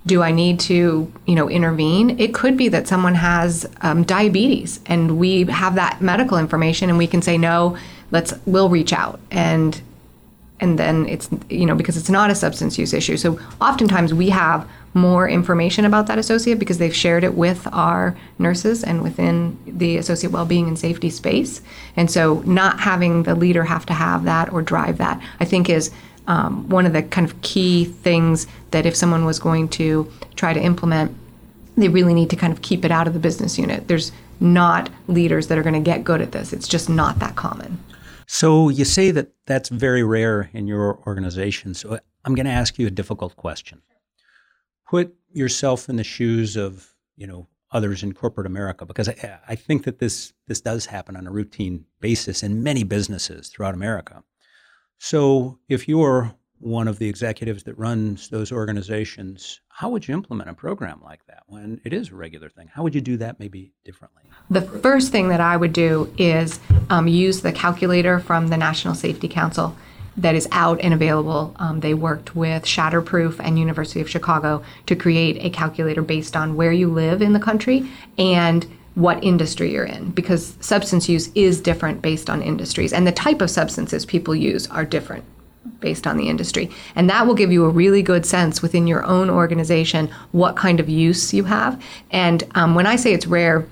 do 0.08 0.24
I 0.24 0.32
need 0.32 0.60
to, 0.62 1.12
you 1.26 1.36
know, 1.36 1.50
intervene? 1.50 2.20
It 2.20 2.34
could 2.34 2.58
be 2.58 2.70
that 2.70 2.88
someone 2.88 3.16
has 3.16 3.70
um, 3.82 4.04
diabetes, 4.04 4.80
and 4.86 5.20
we 5.20 5.44
have 5.44 5.76
that 5.76 6.02
medical 6.02 6.38
information, 6.38 6.90
and 6.90 6.98
we 6.98 7.08
can 7.08 7.22
say 7.22 7.38
no. 7.38 7.78
Let's 8.10 8.34
we'll 8.46 8.70
reach 8.70 8.94
out, 8.94 9.20
and 9.30 9.80
and 10.60 10.80
then 10.80 11.08
it's 11.08 11.30
you 11.50 11.66
know 11.66 11.76
because 11.76 11.98
it's 11.98 12.10
not 12.10 12.32
a 12.32 12.36
substance 12.36 12.78
use 12.80 12.94
issue. 12.94 13.18
So 13.18 13.40
oftentimes 13.60 14.14
we 14.14 14.30
have 14.30 14.68
more 14.94 15.28
information 15.28 15.86
about 15.86 16.08
that 16.08 16.18
associate 16.18 16.58
because 16.58 16.80
they've 16.80 16.96
shared 16.96 17.24
it 17.24 17.36
with 17.36 17.68
our 17.72 18.18
nurses 18.40 18.84
and 18.84 19.04
within 19.04 19.58
the 19.68 19.98
associate 19.98 20.32
well-being 20.32 20.68
and 20.68 20.80
safety 20.80 21.10
space. 21.10 21.62
And 21.96 22.10
so 22.10 22.42
not 22.46 22.80
having 22.80 23.24
the 23.24 23.36
leader 23.36 23.64
have 23.66 23.86
to 23.88 23.94
have 23.94 24.24
that 24.24 24.52
or 24.52 24.62
drive 24.62 24.98
that, 24.98 25.22
I 25.40 25.46
think 25.46 25.70
is 25.70 25.92
um, 26.28 26.70
one 26.70 26.86
of 26.86 26.94
the 26.94 27.04
kind 27.04 27.26
of 27.26 27.42
key 27.42 27.86
things 27.86 28.48
that 28.72 28.86
if 28.86 28.96
someone 28.96 29.26
was 29.26 29.40
going 29.40 29.70
to 29.70 30.12
try 30.36 30.54
to 30.54 30.62
implement, 30.62 31.16
they 31.76 31.90
really 31.90 32.14
need 32.14 32.30
to 32.30 32.36
kind 32.36 32.54
of 32.54 32.62
keep 32.62 32.84
it 32.86 32.92
out 32.92 33.08
of 33.08 33.14
the 33.14 33.20
business 33.20 33.58
unit. 33.58 33.88
There's 33.88 34.12
not 34.40 34.90
leaders 35.08 35.48
that 35.48 35.58
are 35.58 35.64
going 35.64 35.74
to 35.74 35.80
get 35.80 36.04
good 36.04 36.22
at 36.22 36.32
this. 36.32 36.54
It's 36.54 36.68
just 36.68 36.90
not 36.90 37.20
that 37.20 37.36
common. 37.36 37.80
So, 38.28 38.70
you 38.70 38.84
say 38.84 39.12
that 39.12 39.32
that's 39.46 39.70
very 39.70 40.04
rare 40.04 40.50
in 40.54 40.68
your 40.68 41.00
organization. 41.08 41.74
So, 41.74 42.00
I'm 42.26 42.36
going 42.36 42.46
to 42.46 42.52
ask 42.52 42.78
you 42.78 42.86
a 42.88 42.92
difficult 42.92 43.38
question. 43.38 43.82
Put 44.90 45.16
yourself 45.32 45.88
in 45.88 45.96
the 45.96 46.04
shoes 46.04 46.58
of, 46.58 46.94
you 47.16 47.26
know, 47.26 47.48
others 47.72 48.04
in 48.04 48.14
corporate 48.14 48.48
America, 48.48 48.86
because 48.86 49.08
I, 49.10 49.40
I 49.48 49.56
think 49.56 49.86
that 49.86 50.00
this 50.00 50.34
this 50.48 50.62
does 50.62 50.88
happen 50.88 51.16
on 51.16 51.26
a 51.28 51.32
routine 51.32 51.86
basis 52.00 52.44
in 52.44 52.64
many 52.64 52.84
businesses 52.84 53.48
throughout 53.48 53.74
America. 53.74 54.24
So, 55.00 55.60
if 55.70 55.88
you're 55.88 56.34
one 56.60 56.88
of 56.88 56.98
the 56.98 57.08
executives 57.08 57.64
that 57.64 57.78
runs 57.78 58.30
those 58.30 58.52
organizations, 58.52 59.62
how 59.70 59.90
would 59.90 60.08
you 60.08 60.14
implement 60.14 60.50
a 60.50 60.54
program 60.54 61.00
like 61.04 61.26
that 61.28 61.44
when 61.48 61.80
it 61.86 61.94
is 61.94 62.10
a 62.10 62.16
regular 62.16 62.50
thing? 62.50 62.68
How 62.68 62.84
would 62.84 62.96
you 62.96 63.02
do 63.02 63.18
that 63.18 63.40
maybe 63.40 63.74
differently? 63.86 64.24
The 64.50 64.62
first 64.62 65.12
thing 65.12 65.30
that 65.30 65.40
I 65.40 65.56
would 65.56 65.74
do 65.74 66.12
is 66.18 66.60
um, 66.90 67.08
use 67.08 67.42
the 67.42 67.52
calculator 67.52 68.20
from 68.20 68.48
the 68.48 68.58
National 68.58 68.96
Safety 68.96 69.28
Council 69.28 69.76
that 70.18 70.34
is 70.34 70.48
out 70.52 70.80
and 70.82 70.94
available. 70.96 71.56
Um, 71.58 71.82
they 71.82 71.94
worked 71.94 72.36
with 72.36 72.64
Shatterproof 72.64 73.40
and 73.40 73.60
University 73.60 74.02
of 74.02 74.10
Chicago 74.10 74.64
to 74.88 74.96
create 74.96 75.38
a 75.46 75.52
calculator 75.52 76.02
based 76.02 76.36
on 76.36 76.56
where 76.56 76.72
you 76.72 76.92
live 76.92 77.22
in 77.22 77.34
the 77.34 77.40
country 77.40 77.88
and 78.18 78.66
what 78.98 79.24
industry 79.24 79.72
you're 79.72 79.86
in 79.86 80.10
because 80.10 80.58
substance 80.60 81.08
use 81.08 81.30
is 81.36 81.62
different 81.62 82.02
based 82.02 82.32
on 82.32 82.42
industries 82.42 82.92
and 82.92 83.06
the 83.06 83.12
type 83.12 83.42
of 83.42 83.50
substances 83.52 84.08
people 84.08 84.36
use 84.36 84.66
are 84.72 84.84
different 84.84 85.24
based 85.80 86.08
on 86.08 86.18
the 86.18 86.28
industry. 86.28 86.72
And 86.96 87.08
that 87.08 87.28
will 87.28 87.36
give 87.36 87.52
you 87.52 87.66
a 87.66 87.70
really 87.70 88.02
good 88.02 88.26
sense 88.26 88.64
within 88.64 88.88
your 88.88 89.04
own 89.04 89.30
organization 89.30 90.10
what 90.32 90.56
kind 90.56 90.80
of 90.80 90.90
use 90.90 91.32
you 91.32 91.44
have. 91.44 91.80
And 92.10 92.44
um, 92.56 92.74
when 92.74 92.88
I 92.88 92.96
say 92.96 93.14
it's 93.14 93.28
rare 93.28 93.68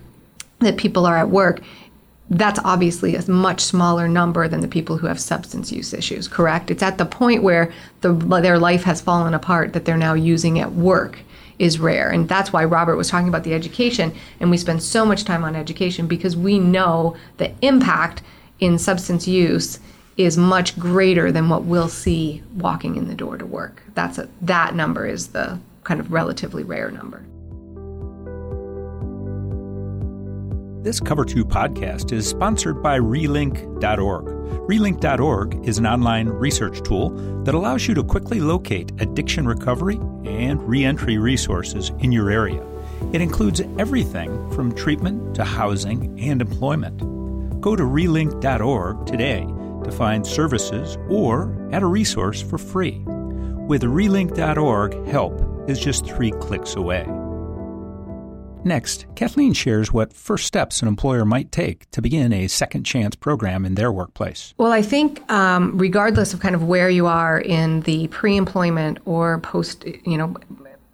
that 0.59 0.77
people 0.77 1.07
are 1.07 1.17
at 1.17 1.29
work, 1.29 1.61
that's 2.29 2.59
obviously 2.63 3.15
a 3.15 3.27
much 3.27 3.61
smaller 3.61 4.07
number 4.07 4.47
than 4.47 4.61
the 4.61 4.67
people 4.67 4.97
who 4.97 5.07
have 5.07 5.19
substance 5.19 5.71
use 5.71 5.91
issues, 5.91 6.27
correct? 6.27 6.69
It's 6.69 6.83
at 6.83 6.99
the 6.99 7.05
point 7.05 7.41
where 7.41 7.73
the, 8.01 8.13
their 8.13 8.59
life 8.59 8.83
has 8.83 9.01
fallen 9.01 9.33
apart 9.33 9.73
that 9.73 9.85
they're 9.85 9.97
now 9.97 10.13
using 10.13 10.59
at 10.59 10.73
work 10.73 11.17
is 11.59 11.79
rare. 11.79 12.09
And 12.09 12.27
that's 12.27 12.51
why 12.51 12.65
Robert 12.65 12.95
was 12.95 13.09
talking 13.09 13.27
about 13.27 13.43
the 13.43 13.53
education. 13.53 14.13
And 14.39 14.51
we 14.51 14.57
spend 14.57 14.83
so 14.83 15.05
much 15.05 15.23
time 15.23 15.43
on 15.43 15.55
education 15.55 16.07
because 16.07 16.35
we 16.35 16.59
know 16.59 17.15
the 17.37 17.53
impact 17.61 18.21
in 18.59 18.77
substance 18.77 19.27
use 19.27 19.79
is 20.17 20.37
much 20.37 20.79
greater 20.79 21.31
than 21.31 21.49
what 21.49 21.63
we'll 21.63 21.89
see 21.89 22.41
walking 22.55 22.95
in 22.95 23.07
the 23.07 23.15
door 23.15 23.37
to 23.37 23.45
work. 23.45 23.83
That's 23.93 24.17
a, 24.17 24.29
that 24.41 24.75
number 24.75 25.05
is 25.05 25.27
the 25.27 25.59
kind 25.83 25.99
of 25.99 26.11
relatively 26.11 26.63
rare 26.63 26.89
number. 26.89 27.23
This 30.85 30.99
Cover 30.99 31.25
2 31.25 31.45
podcast 31.45 32.11
is 32.11 32.29
sponsored 32.29 32.83
by 32.83 32.99
Relink.org. 32.99 34.25
Relink.org 34.69 35.67
is 35.67 35.79
an 35.79 35.87
online 35.87 36.29
research 36.29 36.83
tool 36.83 37.09
that 37.43 37.55
allows 37.55 37.87
you 37.87 37.95
to 37.95 38.03
quickly 38.03 38.39
locate 38.39 38.91
addiction 39.01 39.47
recovery 39.47 39.95
and 40.25 40.61
reentry 40.61 41.17
resources 41.17 41.89
in 42.01 42.11
your 42.11 42.29
area. 42.29 42.63
It 43.13 43.21
includes 43.21 43.61
everything 43.79 44.51
from 44.51 44.75
treatment 44.75 45.33
to 45.37 45.43
housing 45.43 46.19
and 46.19 46.39
employment. 46.39 46.99
Go 47.61 47.75
to 47.75 47.81
relink.org 47.81 49.07
today 49.07 49.41
to 49.85 49.91
find 49.91 50.27
services 50.27 50.99
or 51.09 51.67
add 51.71 51.81
a 51.81 51.87
resource 51.87 52.43
for 52.43 52.59
free. 52.59 53.01
With 53.67 53.81
relink.org, 53.81 55.07
help 55.07 55.67
is 55.67 55.79
just 55.79 56.05
three 56.05 56.29
clicks 56.29 56.75
away. 56.75 57.07
Next, 58.65 59.05
Kathleen 59.13 59.53
shares 59.53 59.93
what 59.93 60.11
first 60.11 60.47
steps 60.47 60.81
an 60.81 60.87
employer 60.87 61.23
might 61.23 61.51
take 61.51 61.89
to 61.91 62.01
begin 62.01 62.33
a 62.33 62.47
second 62.47 62.83
chance 62.83 63.15
program 63.15 63.63
in 63.63 63.75
their 63.75 63.91
workplace. 63.91 64.55
Well, 64.57 64.71
I 64.71 64.81
think 64.81 65.21
um, 65.31 65.77
regardless 65.77 66.33
of 66.33 66.39
kind 66.39 66.55
of 66.55 66.63
where 66.63 66.89
you 66.89 67.05
are 67.05 67.39
in 67.39 67.81
the 67.81 68.07
pre-employment 68.07 68.97
or 69.05 69.37
post, 69.39 69.85
you 70.03 70.17
know, 70.17 70.35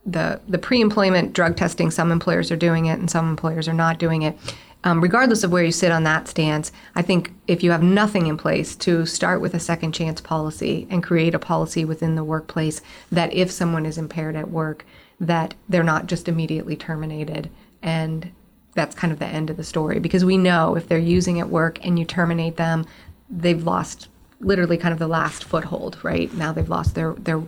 the 0.05 0.41
the 0.49 0.57
pre-employment 0.57 1.31
drug 1.31 1.55
testing, 1.55 1.91
some 1.91 2.11
employers 2.11 2.51
are 2.51 2.57
doing 2.57 2.87
it 2.87 2.99
and 2.99 3.09
some 3.09 3.29
employers 3.29 3.69
are 3.69 3.73
not 3.73 3.99
doing 3.99 4.23
it. 4.23 4.37
Um, 4.83 4.99
regardless 4.99 5.43
of 5.45 5.51
where 5.51 5.63
you 5.63 5.71
sit 5.71 5.93
on 5.93 6.03
that 6.03 6.27
stance, 6.27 6.73
I 6.95 7.03
think 7.03 7.31
if 7.47 7.63
you 7.63 7.71
have 7.71 7.83
nothing 7.83 8.27
in 8.27 8.35
place 8.35 8.75
to 8.77 9.05
start 9.05 9.39
with 9.39 9.53
a 9.53 9.59
second 9.59 9.93
chance 9.93 10.19
policy 10.19 10.87
and 10.89 11.03
create 11.03 11.35
a 11.35 11.39
policy 11.39 11.85
within 11.85 12.15
the 12.15 12.23
workplace 12.23 12.81
that 13.11 13.31
if 13.31 13.49
someone 13.49 13.85
is 13.85 13.97
impaired 13.97 14.35
at 14.35 14.49
work, 14.49 14.83
that 15.21 15.53
they're 15.69 15.83
not 15.83 16.07
just 16.07 16.27
immediately 16.27 16.75
terminated 16.75 17.49
and 17.81 18.31
that's 18.73 18.95
kind 18.95 19.11
of 19.11 19.19
the 19.19 19.25
end 19.25 19.49
of 19.49 19.57
the 19.57 19.63
story. 19.63 19.99
Because 19.99 20.23
we 20.23 20.37
know 20.37 20.75
if 20.75 20.87
they're 20.87 20.97
using 20.97 21.39
at 21.39 21.49
work 21.49 21.83
and 21.85 21.99
you 21.99 22.05
terminate 22.05 22.57
them 22.57 22.85
they've 23.31 23.63
lost 23.63 24.09
literally 24.41 24.77
kind 24.77 24.91
of 24.91 24.99
the 24.99 25.07
last 25.07 25.43
foothold 25.43 25.97
right? 26.03 26.33
Now 26.33 26.51
they've 26.51 26.69
lost 26.69 26.95
their 26.95 27.13
their 27.13 27.41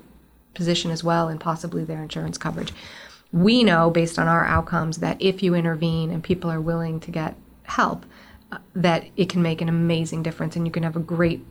position 0.54 0.92
as 0.92 1.04
well 1.04 1.28
and 1.28 1.40
possibly 1.40 1.84
their 1.84 2.02
insurance 2.02 2.38
coverage. 2.38 2.74
We 3.32 3.64
know 3.64 3.90
based 3.90 4.20
on 4.20 4.28
our 4.28 4.46
outcomes 4.46 4.98
that 4.98 5.20
if 5.20 5.42
you 5.42 5.56
intervene 5.56 6.12
and 6.12 6.24
people 6.24 6.52
are 6.52 6.62
willing 6.62 7.00
to 7.02 7.12
get 7.12 7.36
help 7.64 8.06
uh, 8.52 8.60
that 8.76 9.06
it 9.18 9.30
can 9.30 9.42
make 9.42 9.62
an 9.62 9.70
amazing 9.70 10.22
difference 10.22 10.56
and 10.56 10.66
you 10.68 10.72
can 10.72 10.84
have 10.84 10.96
a 10.96 11.00
great 11.00 11.44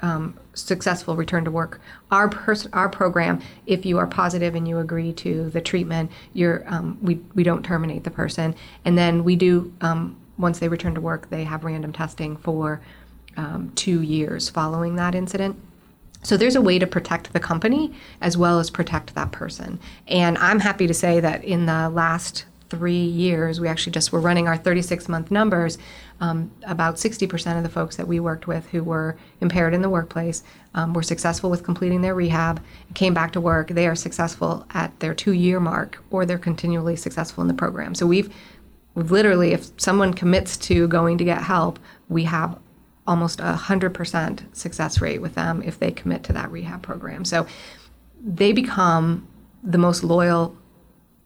um, 0.00 0.38
successful 0.54 1.16
return 1.16 1.44
to 1.44 1.50
work. 1.50 1.80
Our 2.10 2.28
pers- 2.28 2.68
our 2.72 2.88
program, 2.88 3.40
if 3.66 3.84
you 3.86 3.98
are 3.98 4.06
positive 4.06 4.54
and 4.54 4.66
you 4.66 4.78
agree 4.78 5.12
to 5.14 5.50
the 5.50 5.60
treatment, 5.60 6.10
you're 6.32 6.64
um, 6.66 6.98
we 7.02 7.16
we 7.34 7.42
don't 7.42 7.64
terminate 7.64 8.04
the 8.04 8.10
person, 8.10 8.54
and 8.84 8.96
then 8.96 9.24
we 9.24 9.36
do 9.36 9.72
um, 9.80 10.16
once 10.38 10.58
they 10.58 10.68
return 10.68 10.94
to 10.94 11.00
work, 11.00 11.30
they 11.30 11.44
have 11.44 11.64
random 11.64 11.92
testing 11.92 12.36
for 12.36 12.80
um, 13.36 13.72
two 13.74 14.02
years 14.02 14.48
following 14.48 14.96
that 14.96 15.14
incident. 15.14 15.56
So 16.22 16.38
there's 16.38 16.56
a 16.56 16.62
way 16.62 16.78
to 16.78 16.86
protect 16.86 17.32
the 17.32 17.40
company 17.40 17.92
as 18.20 18.36
well 18.36 18.58
as 18.58 18.70
protect 18.70 19.14
that 19.14 19.30
person. 19.30 19.78
And 20.08 20.38
I'm 20.38 20.58
happy 20.58 20.86
to 20.86 20.94
say 20.94 21.20
that 21.20 21.44
in 21.44 21.66
the 21.66 21.90
last 21.90 22.46
three 22.70 23.04
years, 23.04 23.60
we 23.60 23.68
actually 23.68 23.92
just 23.92 24.10
were 24.10 24.20
running 24.20 24.48
our 24.48 24.56
36 24.56 25.08
month 25.08 25.30
numbers. 25.30 25.76
Um, 26.20 26.50
about 26.66 26.94
60% 26.96 27.56
of 27.56 27.62
the 27.64 27.68
folks 27.68 27.96
that 27.96 28.06
we 28.06 28.20
worked 28.20 28.46
with 28.46 28.66
who 28.68 28.82
were 28.84 29.16
impaired 29.40 29.74
in 29.74 29.82
the 29.82 29.90
workplace 29.90 30.42
um, 30.74 30.94
were 30.94 31.02
successful 31.02 31.50
with 31.50 31.64
completing 31.64 32.02
their 32.02 32.14
rehab, 32.14 32.62
came 32.94 33.12
back 33.12 33.32
to 33.32 33.40
work. 33.40 33.68
They 33.68 33.86
are 33.88 33.96
successful 33.96 34.64
at 34.70 34.98
their 35.00 35.14
two 35.14 35.32
year 35.32 35.60
mark, 35.60 36.02
or 36.10 36.24
they're 36.24 36.38
continually 36.38 36.96
successful 36.96 37.42
in 37.42 37.48
the 37.48 37.54
program. 37.54 37.94
So 37.94 38.06
we've, 38.06 38.32
literally, 38.94 39.52
if 39.52 39.68
someone 39.76 40.14
commits 40.14 40.56
to 40.58 40.86
going 40.88 41.18
to 41.18 41.24
get 41.24 41.42
help, 41.42 41.78
we 42.08 42.24
have 42.24 42.58
almost 43.06 43.40
a 43.40 43.58
100% 43.60 44.56
success 44.56 45.00
rate 45.00 45.20
with 45.20 45.34
them 45.34 45.62
if 45.62 45.78
they 45.78 45.90
commit 45.90 46.22
to 46.24 46.32
that 46.32 46.50
rehab 46.50 46.82
program. 46.82 47.24
So 47.24 47.46
they 48.22 48.52
become 48.52 49.28
the 49.62 49.78
most 49.78 50.04
loyal 50.04 50.56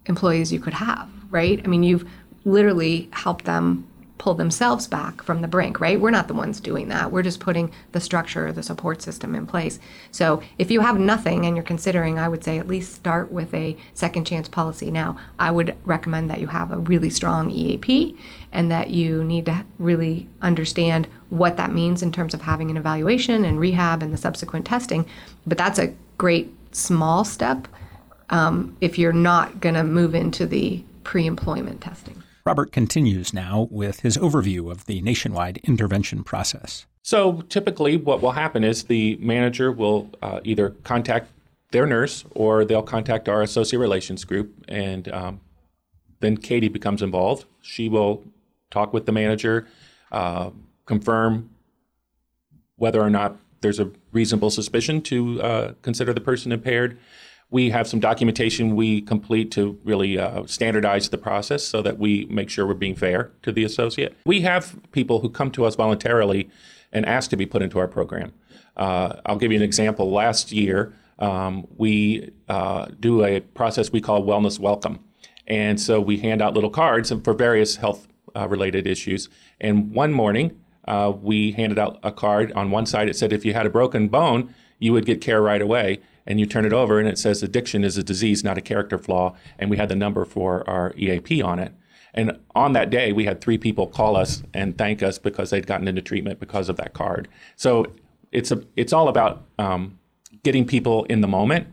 employees 0.07 0.53
you 0.53 0.59
could 0.59 0.75
have 0.75 1.09
right? 1.31 1.61
I 1.65 1.69
mean, 1.69 1.83
you've 1.83 2.09
literally 2.45 3.09
helped 3.13 3.45
them 3.45 3.87
pull 4.19 4.35
themselves 4.35 4.87
back 4.87 5.23
from 5.23 5.41
the 5.41 5.49
brink, 5.49 5.81
right? 5.81 6.01
We're 6.01 6.11
not 6.11 6.29
the 6.29 6.35
ones 6.35 6.61
doing 6.61 6.89
that. 6.89 7.11
We're 7.11 7.23
just 7.23 7.41
putting 7.41 7.73
the 7.93 8.01
structure, 8.01 8.53
the 8.53 8.63
support 8.63 9.01
system 9.01 9.35
in 9.35 9.47
place. 9.47 9.79
So 10.11 10.43
if 10.59 10.71
you 10.71 10.81
have 10.81 10.99
nothing 10.99 11.47
and 11.47 11.57
you're 11.57 11.65
considering, 11.65 12.19
I 12.19 12.29
would 12.29 12.45
say 12.45 12.59
at 12.59 12.69
least 12.69 12.95
start 12.95 13.33
with 13.33 13.55
a 13.55 13.77
second 13.95 14.27
chance 14.27 14.49
policy. 14.49 14.91
Now, 14.91 15.17
I 15.39 15.51
would 15.51 15.77
recommend 15.85 16.29
that 16.31 16.41
you 16.41 16.49
have 16.49 16.73
a 16.73 16.79
really 16.79 17.11
strong 17.11 17.51
EAP 17.51 18.17
and 18.53 18.71
that 18.71 18.91
you 18.91 19.25
need 19.25 19.47
to 19.47 19.65
really 19.79 20.29
understand 20.43 21.07
what 21.31 21.57
that 21.57 21.73
means 21.73 22.03
in 22.03 22.13
terms 22.13 22.35
of 22.35 22.43
having 22.43 22.71
an 22.71 22.77
evaluation 22.77 23.45
and 23.45 23.61
rehab 23.61 24.03
and 24.03 24.13
the 24.13 24.19
subsequent 24.19 24.67
testing. 24.67 25.07
But 25.47 25.59
that's 25.59 25.79
a 25.79 25.95
great 26.17 26.53
small 26.73 27.25
step 27.25 27.69
um, 28.31 28.77
if 28.81 28.99
you're 28.99 29.13
not 29.13 29.61
going 29.61 29.75
to 29.75 29.85
move 29.85 30.15
into 30.15 30.47
the 30.47 30.83
pre 31.05 31.27
employment 31.27 31.81
testing. 31.81 32.23
Robert 32.49 32.73
continues 32.73 33.35
now 33.35 33.69
with 33.71 34.01
his 34.01 34.17
overview 34.17 34.71
of 34.71 34.87
the 34.87 35.03
nationwide 35.03 35.59
intervention 35.65 36.25
process. 36.25 36.87
So 37.03 37.43
typically, 37.51 37.99
what 37.99 38.23
will 38.23 38.31
happen 38.31 38.65
is 38.65 38.85
the 38.85 39.17
manager 39.21 39.71
will 39.71 40.09
uh, 40.23 40.41
either 40.45 40.71
contact 40.83 41.31
their 41.73 41.85
nurse 41.85 42.25
or 42.31 42.65
they'll 42.65 42.83
contact 42.83 43.29
our 43.29 43.43
associate 43.43 43.79
relations 43.79 44.25
group, 44.25 44.65
and 44.67 45.13
um, 45.13 45.43
then 46.21 46.39
Katie 46.39 46.69
becomes 46.69 47.03
involved. 47.03 47.45
She 47.61 47.87
will 47.87 48.25
talk 48.71 48.95
with 48.95 49.05
the 49.05 49.13
manager, 49.13 49.69
uh, 50.11 50.49
confirm 50.87 51.51
whether 52.77 53.03
or 53.03 53.11
not 53.11 53.37
there's 53.61 53.79
a 53.79 53.91
reasonable 54.11 54.49
suspicion 54.49 55.03
to 55.03 55.43
uh, 55.43 55.73
consider 55.83 56.15
the 56.15 56.23
person 56.23 56.51
impaired. 56.53 56.99
We 57.51 57.71
have 57.71 57.89
some 57.89 57.99
documentation 57.99 58.77
we 58.77 59.01
complete 59.01 59.51
to 59.53 59.79
really 59.83 60.19
uh, 60.19 60.45
standardize 60.47 61.09
the 61.09 61.17
process 61.17 61.65
so 61.65 61.81
that 61.81 61.99
we 61.99 62.27
make 62.27 62.51
sure 62.51 62.67
we're 62.67 62.75
being 62.75 62.95
fair 62.95 63.33
to 63.43 63.53
the 63.53 63.65
associate. 63.65 64.15
We 64.27 64.43
have 64.43 64.79
people 64.93 65.21
who 65.21 65.31
come 65.31 65.51
to 65.53 65.65
us 65.65 65.75
voluntarily 65.75 66.51
and 66.93 67.07
ask 67.07 67.31
to 67.31 67.37
be 67.37 67.47
put 67.47 67.63
into 67.63 67.79
our 67.79 67.89
program. 67.89 68.33
Uh, 68.77 69.21
I'll 69.25 69.37
give 69.37 69.51
you 69.51 69.57
an 69.57 69.65
example. 69.65 70.11
Last 70.11 70.53
year, 70.53 70.95
um, 71.19 71.67
we 71.77 72.31
uh, 72.49 72.87
do 73.01 73.25
a 73.25 73.41
process 73.41 73.91
we 73.91 74.01
call 74.01 74.23
Wellness 74.23 74.59
Welcome. 74.59 75.01
And 75.47 75.81
so 75.81 76.01
we 76.01 76.19
hand 76.19 76.43
out 76.43 76.53
little 76.53 76.71
cards 76.71 77.11
for 77.25 77.33
various 77.33 77.77
health 77.77 78.07
uh, 78.37 78.47
related 78.47 78.87
issues. 78.87 79.31
And 79.59 79.93
one 79.93 80.13
morning, 80.13 80.61
uh, 80.87 81.13
we 81.19 81.53
handed 81.53 81.79
out 81.79 81.99
a 82.03 82.13
card. 82.13 82.53
On 82.53 82.71
one 82.71 82.85
side, 82.85 83.09
it 83.09 83.17
said 83.17 83.33
if 83.33 83.45
you 83.47 83.55
had 83.55 83.65
a 83.65 83.71
broken 83.71 84.09
bone, 84.09 84.55
you 84.79 84.93
would 84.93 85.07
get 85.07 85.21
care 85.23 85.41
right 85.41 85.63
away 85.63 86.01
and 86.29 86.39
you 86.39 86.47
turn 86.47 86.67
it 86.67 86.75
over 86.75 87.01
and 87.01 87.09
it 87.09 87.19
says 87.19 87.43
addiction 87.43 87.83
is 87.83 87.97
a 87.97 88.03
disease, 88.05 88.45
not 88.45 88.59
a 88.59 88.61
character 88.61 88.99
flaw. 88.99 89.35
And 89.59 89.71
we 89.71 89.79
had 89.79 89.89
the 89.89 89.97
number 89.97 90.27
for 90.27 90.69
our 90.69 90.93
EAP 90.97 91.43
on 91.43 91.59
it. 91.59 91.73
And 92.13 92.39
on 92.55 92.75
that 92.75 92.91
day, 92.91 93.13
we 93.13 93.25
had 93.25 93.41
three 93.41 93.57
people 93.57 93.87
call 93.87 94.15
us 94.15 94.43
and 94.53 94.77
thank 94.77 95.03
us 95.03 95.19
because 95.19 95.51
they'd 95.51 95.67
gotten 95.67 95.89
into 95.89 96.03
treatment 96.03 96.39
because 96.39 96.69
of 96.69 96.77
that 96.77 96.93
card. 96.93 97.29
So 97.57 97.87
it's 98.31 98.51
a 98.51 98.63
it's 98.77 98.93
all 98.93 99.09
about 99.09 99.47
um, 99.59 99.99
getting 100.43 100.67
people 100.67 101.05
in 101.05 101.23
the 101.23 101.29
moment. 101.29 101.67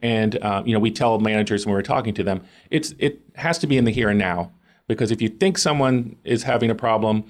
And 0.00 0.36
uh, 0.40 0.62
you 0.64 0.72
know, 0.72 0.78
we 0.78 0.92
tell 0.92 1.18
managers 1.18 1.66
when 1.66 1.74
we're 1.74 1.82
talking 1.82 2.14
to 2.14 2.22
them, 2.22 2.42
it's 2.70 2.94
it 2.98 3.20
has 3.34 3.58
to 3.58 3.66
be 3.66 3.76
in 3.76 3.84
the 3.84 3.90
here 3.90 4.08
and 4.08 4.18
now 4.18 4.52
because 4.86 5.10
if 5.10 5.20
you 5.20 5.28
think 5.28 5.58
someone 5.58 6.16
is 6.22 6.44
having 6.44 6.70
a 6.70 6.74
problem 6.74 7.24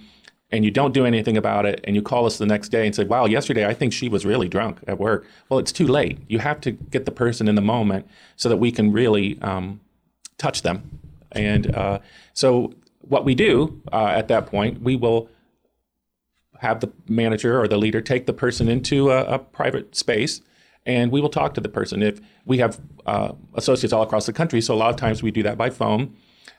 and 0.51 0.65
you 0.65 0.71
don't 0.71 0.95
do 0.95 1.05
anything 1.05 1.37
about 1.37 1.67
it 1.67 1.81
and 1.85 1.97
you 1.97 2.03
call 2.03 2.25
us 2.25 2.39
the 2.39 2.47
next 2.47 2.69
day 2.69 2.87
and 2.87 2.95
say 2.95 3.05
wow 3.05 3.27
yesterday 3.27 3.67
i 3.67 3.75
think 3.75 3.93
she 3.93 4.09
was 4.09 4.25
really 4.25 4.49
drunk 4.49 4.81
at 4.87 4.99
work. 4.99 5.27
Well 5.49 5.59
it's 5.59 5.73
too 5.73 5.87
late. 5.87 6.19
You 6.29 6.39
have 6.39 6.61
to 6.63 6.73
get 6.73 7.05
the 7.05 7.11
person 7.11 7.49
in 7.49 7.55
the 7.55 7.63
moment 7.63 8.07
so 8.37 8.49
that 8.49 8.57
we 8.57 8.71
can 8.71 8.93
really 8.93 9.41
um, 9.43 9.81
touch 10.39 10.63
them. 10.63 11.01
And 11.33 11.75
uh, 11.75 11.99
so 12.33 12.75
what 13.01 13.25
we 13.25 13.35
do 13.35 13.81
uh, 13.93 14.07
at 14.07 14.29
that 14.29 14.47
point 14.47 14.83
we 14.83 14.97
will 14.97 15.29
have 16.61 16.81
the 16.81 16.91
manager 17.09 17.61
or 17.61 17.69
the 17.69 17.77
leader 17.77 18.01
take 18.01 18.27
the 18.27 18.33
person 18.33 18.69
into 18.69 19.11
a, 19.11 19.25
a 19.25 19.39
private 19.39 19.95
space 19.95 20.41
and 20.87 21.11
we 21.11 21.21
will 21.21 21.29
talk 21.29 21.53
to 21.55 21.61
the 21.61 21.69
person. 21.69 22.03
If 22.03 22.21
we 22.45 22.59
have 22.59 22.81
uh, 23.05 23.33
associates 23.55 23.93
all 23.93 24.03
across 24.03 24.27
the 24.27 24.33
country 24.33 24.61
so 24.61 24.75
a 24.75 24.77
lot 24.77 24.91
of 24.91 24.97
times 24.97 25.23
we 25.23 25.31
do 25.31 25.43
that 25.43 25.59
by 25.59 25.71
phone 25.71 26.15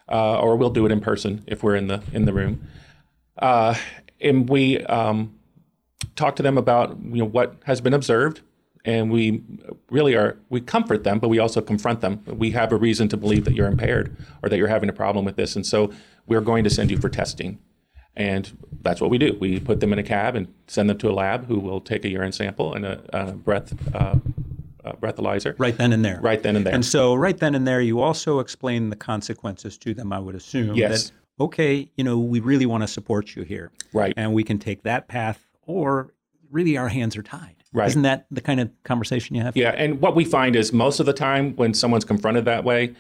uh, 0.10 0.40
or 0.40 0.56
we'll 0.56 0.70
do 0.70 0.86
it 0.86 0.92
in 0.92 1.00
person 1.00 1.44
if 1.48 1.64
we're 1.64 1.76
in 1.76 1.88
the 1.88 2.02
in 2.14 2.26
the 2.26 2.34
room 2.34 2.68
uh, 3.40 3.76
and 4.20 4.50
we 4.50 4.80
um, 4.86 5.36
talk 6.16 6.36
to 6.38 6.44
them 6.44 6.58
about 6.58 6.98
you 7.04 7.20
know 7.20 7.26
what 7.26 7.56
has 7.66 7.82
been 7.82 7.94
observed, 7.94 8.42
and 8.86 9.12
we 9.12 9.44
really 9.90 10.16
are 10.16 10.38
we 10.50 10.62
comfort 10.62 11.04
them, 11.04 11.20
but 11.20 11.30
we 11.30 11.40
also 11.40 11.62
confront 11.62 12.02
them. 12.02 12.24
We 12.26 12.52
have 12.52 12.72
a 12.72 12.78
reason 12.78 13.08
to 13.10 13.18
believe 13.18 13.46
that 13.46 13.54
you're 13.54 13.68
impaired 13.68 14.16
or 14.44 14.50
that 14.50 14.58
you're 14.58 14.68
having 14.68 14.90
a 14.90 14.94
problem 14.94 15.26
with 15.26 15.36
this, 15.36 15.56
and 15.56 15.66
so 15.66 15.92
we're 16.26 16.42
going 16.42 16.64
to 16.64 16.70
send 16.70 16.92
you 16.92 16.98
for 16.98 17.10
testing. 17.10 17.60
And 18.16 18.58
that's 18.82 19.00
what 19.00 19.12
we 19.12 19.20
do. 19.20 19.38
We 19.40 19.60
put 19.60 19.80
them 19.80 19.94
in 19.94 20.00
a 20.00 20.04
cab 20.04 20.36
and 20.36 20.52
send 20.66 20.90
them 20.90 20.98
to 20.98 21.10
a 21.10 21.14
lab 21.14 21.46
who 21.46 21.60
will 21.60 21.80
take 21.80 22.04
a 22.04 22.10
urine 22.10 22.32
sample 22.32 22.74
and 22.74 22.84
a, 22.84 23.00
a 23.14 23.32
breath 23.34 23.76
uh, 23.94 24.16
a 24.84 24.98
breathalyzer. 24.98 25.56
Right 25.58 25.78
then 25.78 25.94
and 25.94 26.04
there. 26.04 26.20
Right 26.22 26.42
then 26.42 26.56
and 26.56 26.66
there. 26.66 26.74
And 26.74 26.86
so, 26.86 27.14
right 27.14 27.38
then 27.38 27.56
and 27.56 27.68
there, 27.68 27.82
you 27.82 28.02
also 28.02 28.40
explain 28.40 28.90
the 28.90 28.96
consequences 28.96 29.78
to 29.80 29.94
them, 29.94 30.12
I 30.12 30.20
would 30.20 30.36
assume. 30.36 30.76
Yes. 30.76 31.10
That, 31.10 31.12
okay, 31.40 31.90
you 31.96 32.04
know, 32.04 32.18
we 32.18 32.40
really 32.40 32.66
want 32.66 32.84
to 32.84 32.88
support 32.88 33.36
you 33.36 33.44
here. 33.44 33.72
Right. 33.94 34.14
And 34.18 34.34
we 34.34 34.44
can 34.44 34.60
take 34.60 34.84
that 34.84 35.08
path, 35.08 35.46
or 35.66 36.14
really 36.52 36.78
our 36.78 36.90
hands 36.90 37.16
are 37.18 37.24
tied. 37.24 37.56
Right. 37.74 37.88
Isn't 37.88 38.04
that 38.04 38.26
the 38.32 38.42
kind 38.42 38.60
of 38.60 38.72
conversation 38.84 39.36
you 39.36 39.42
have? 39.42 39.56
Yeah, 39.56 39.72
and 39.72 40.00
what 40.02 40.16
we 40.16 40.26
find 40.26 40.56
is 40.56 40.72
most 40.72 41.00
of 41.00 41.06
the 41.06 41.14
time 41.14 41.56
when 41.56 41.74
someone's 41.74 42.06
confronted 42.06 42.46
that 42.46 42.64
way, 42.64 42.96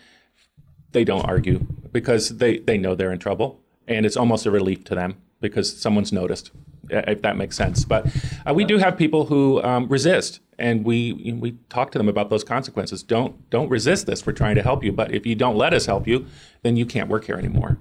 they 0.91 1.03
don't 1.03 1.25
argue 1.25 1.65
because 1.91 2.37
they, 2.37 2.59
they 2.59 2.77
know 2.77 2.95
they're 2.95 3.13
in 3.13 3.19
trouble. 3.19 3.59
And 3.87 4.05
it's 4.05 4.17
almost 4.17 4.45
a 4.45 4.51
relief 4.51 4.83
to 4.85 4.95
them 4.95 5.15
because 5.39 5.79
someone's 5.79 6.11
noticed, 6.11 6.51
if 6.89 7.21
that 7.21 7.37
makes 7.37 7.55
sense. 7.55 7.85
But 7.85 8.07
uh, 8.45 8.53
we 8.53 8.65
do 8.65 8.77
have 8.79 8.97
people 8.97 9.25
who 9.25 9.63
um, 9.63 9.87
resist, 9.87 10.41
and 10.59 10.83
we 10.83 11.13
you 11.13 11.31
know, 11.31 11.39
we 11.39 11.57
talk 11.69 11.91
to 11.91 11.97
them 11.97 12.09
about 12.09 12.29
those 12.29 12.43
consequences. 12.43 13.01
Don't 13.01 13.49
don't 13.49 13.69
resist 13.69 14.05
this. 14.05 14.25
We're 14.25 14.33
trying 14.33 14.55
to 14.55 14.61
help 14.61 14.83
you, 14.83 14.91
but 14.91 15.13
if 15.13 15.25
you 15.25 15.35
don't 15.35 15.55
let 15.55 15.73
us 15.73 15.85
help 15.85 16.05
you, 16.05 16.25
then 16.63 16.75
you 16.75 16.85
can't 16.85 17.07
work 17.07 17.25
here 17.25 17.37
anymore. 17.37 17.77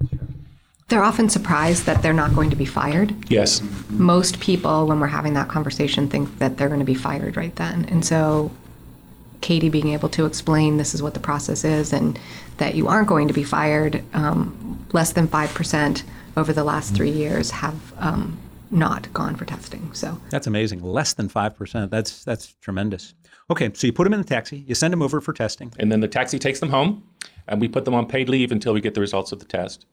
They're 0.88 1.02
often 1.02 1.28
surprised 1.28 1.87
that 1.87 2.02
they're 2.02 2.12
not 2.12 2.35
going 2.35 2.50
to 2.50 2.57
be 2.57 2.64
fired. 2.64 3.14
Yes. 3.28 3.61
Most 3.90 4.38
people, 4.38 4.87
when 4.87 5.00
we're 5.00 5.09
having 5.09 5.35
that 5.35 5.49
conversation, 5.49 6.09
think 6.09 6.38
that 6.38 6.57
they're 6.57 6.69
going 6.69 6.81
to 6.81 6.87
be 6.87 6.95
fired 6.95 7.37
right 7.37 7.55
then. 7.57 7.87
And 7.87 8.05
so, 8.05 8.52
Katie 9.40 9.69
being 9.69 9.88
able 9.88 10.09
to 10.11 10.26
explain 10.26 10.76
this 10.76 10.95
is 10.95 11.02
what 11.02 11.14
the 11.14 11.21
process 11.21 11.64
is 11.64 11.93
and 11.93 12.19
that 12.59 12.75
you 12.75 12.87
aren't 12.87 13.09
going 13.09 13.28
to 13.28 13.35
be 13.35 13.43
fired, 13.43 14.02
um, 14.14 14.87
less 14.93 15.12
than 15.12 15.26
5% 15.28 16.02
over 16.37 16.52
the 16.52 16.64
last 16.64 16.95
three 16.95 17.11
years 17.11 17.50
have 17.50 17.93
um, 17.99 18.38
not 18.71 19.12
gone 19.12 19.37
for 19.37 19.45
testing. 19.45 19.93
So 19.93 20.21
That's 20.31 20.47
amazing. 20.47 20.83
Less 20.83 21.14
than 21.14 21.28
5%. 21.28 21.90
That's 21.90 22.25
that's 22.25 22.55
tremendous. 22.61 23.14
Okay, 23.50 23.71
so 23.75 23.87
you 23.87 23.93
put 23.93 24.05
them 24.05 24.12
in 24.12 24.21
the 24.21 24.26
taxi, 24.26 24.64
you 24.66 24.75
send 24.75 24.93
them 24.93 25.02
over 25.02 25.21
for 25.21 25.33
testing. 25.33 25.73
And 25.78 25.90
then 25.90 26.00
the 26.00 26.09
taxi 26.09 26.38
takes 26.38 26.59
them 26.59 26.71
home, 26.71 27.05
and 27.47 27.61
we 27.61 27.69
put 27.69 27.85
them 27.85 27.95
on 27.95 28.07
paid 28.07 28.28
leave 28.28 28.50
until 28.50 28.73
we 28.73 28.81
get 28.81 28.95
the 28.95 29.00
results 29.00 29.31
of 29.33 29.38
the 29.38 29.45
test. 29.45 29.87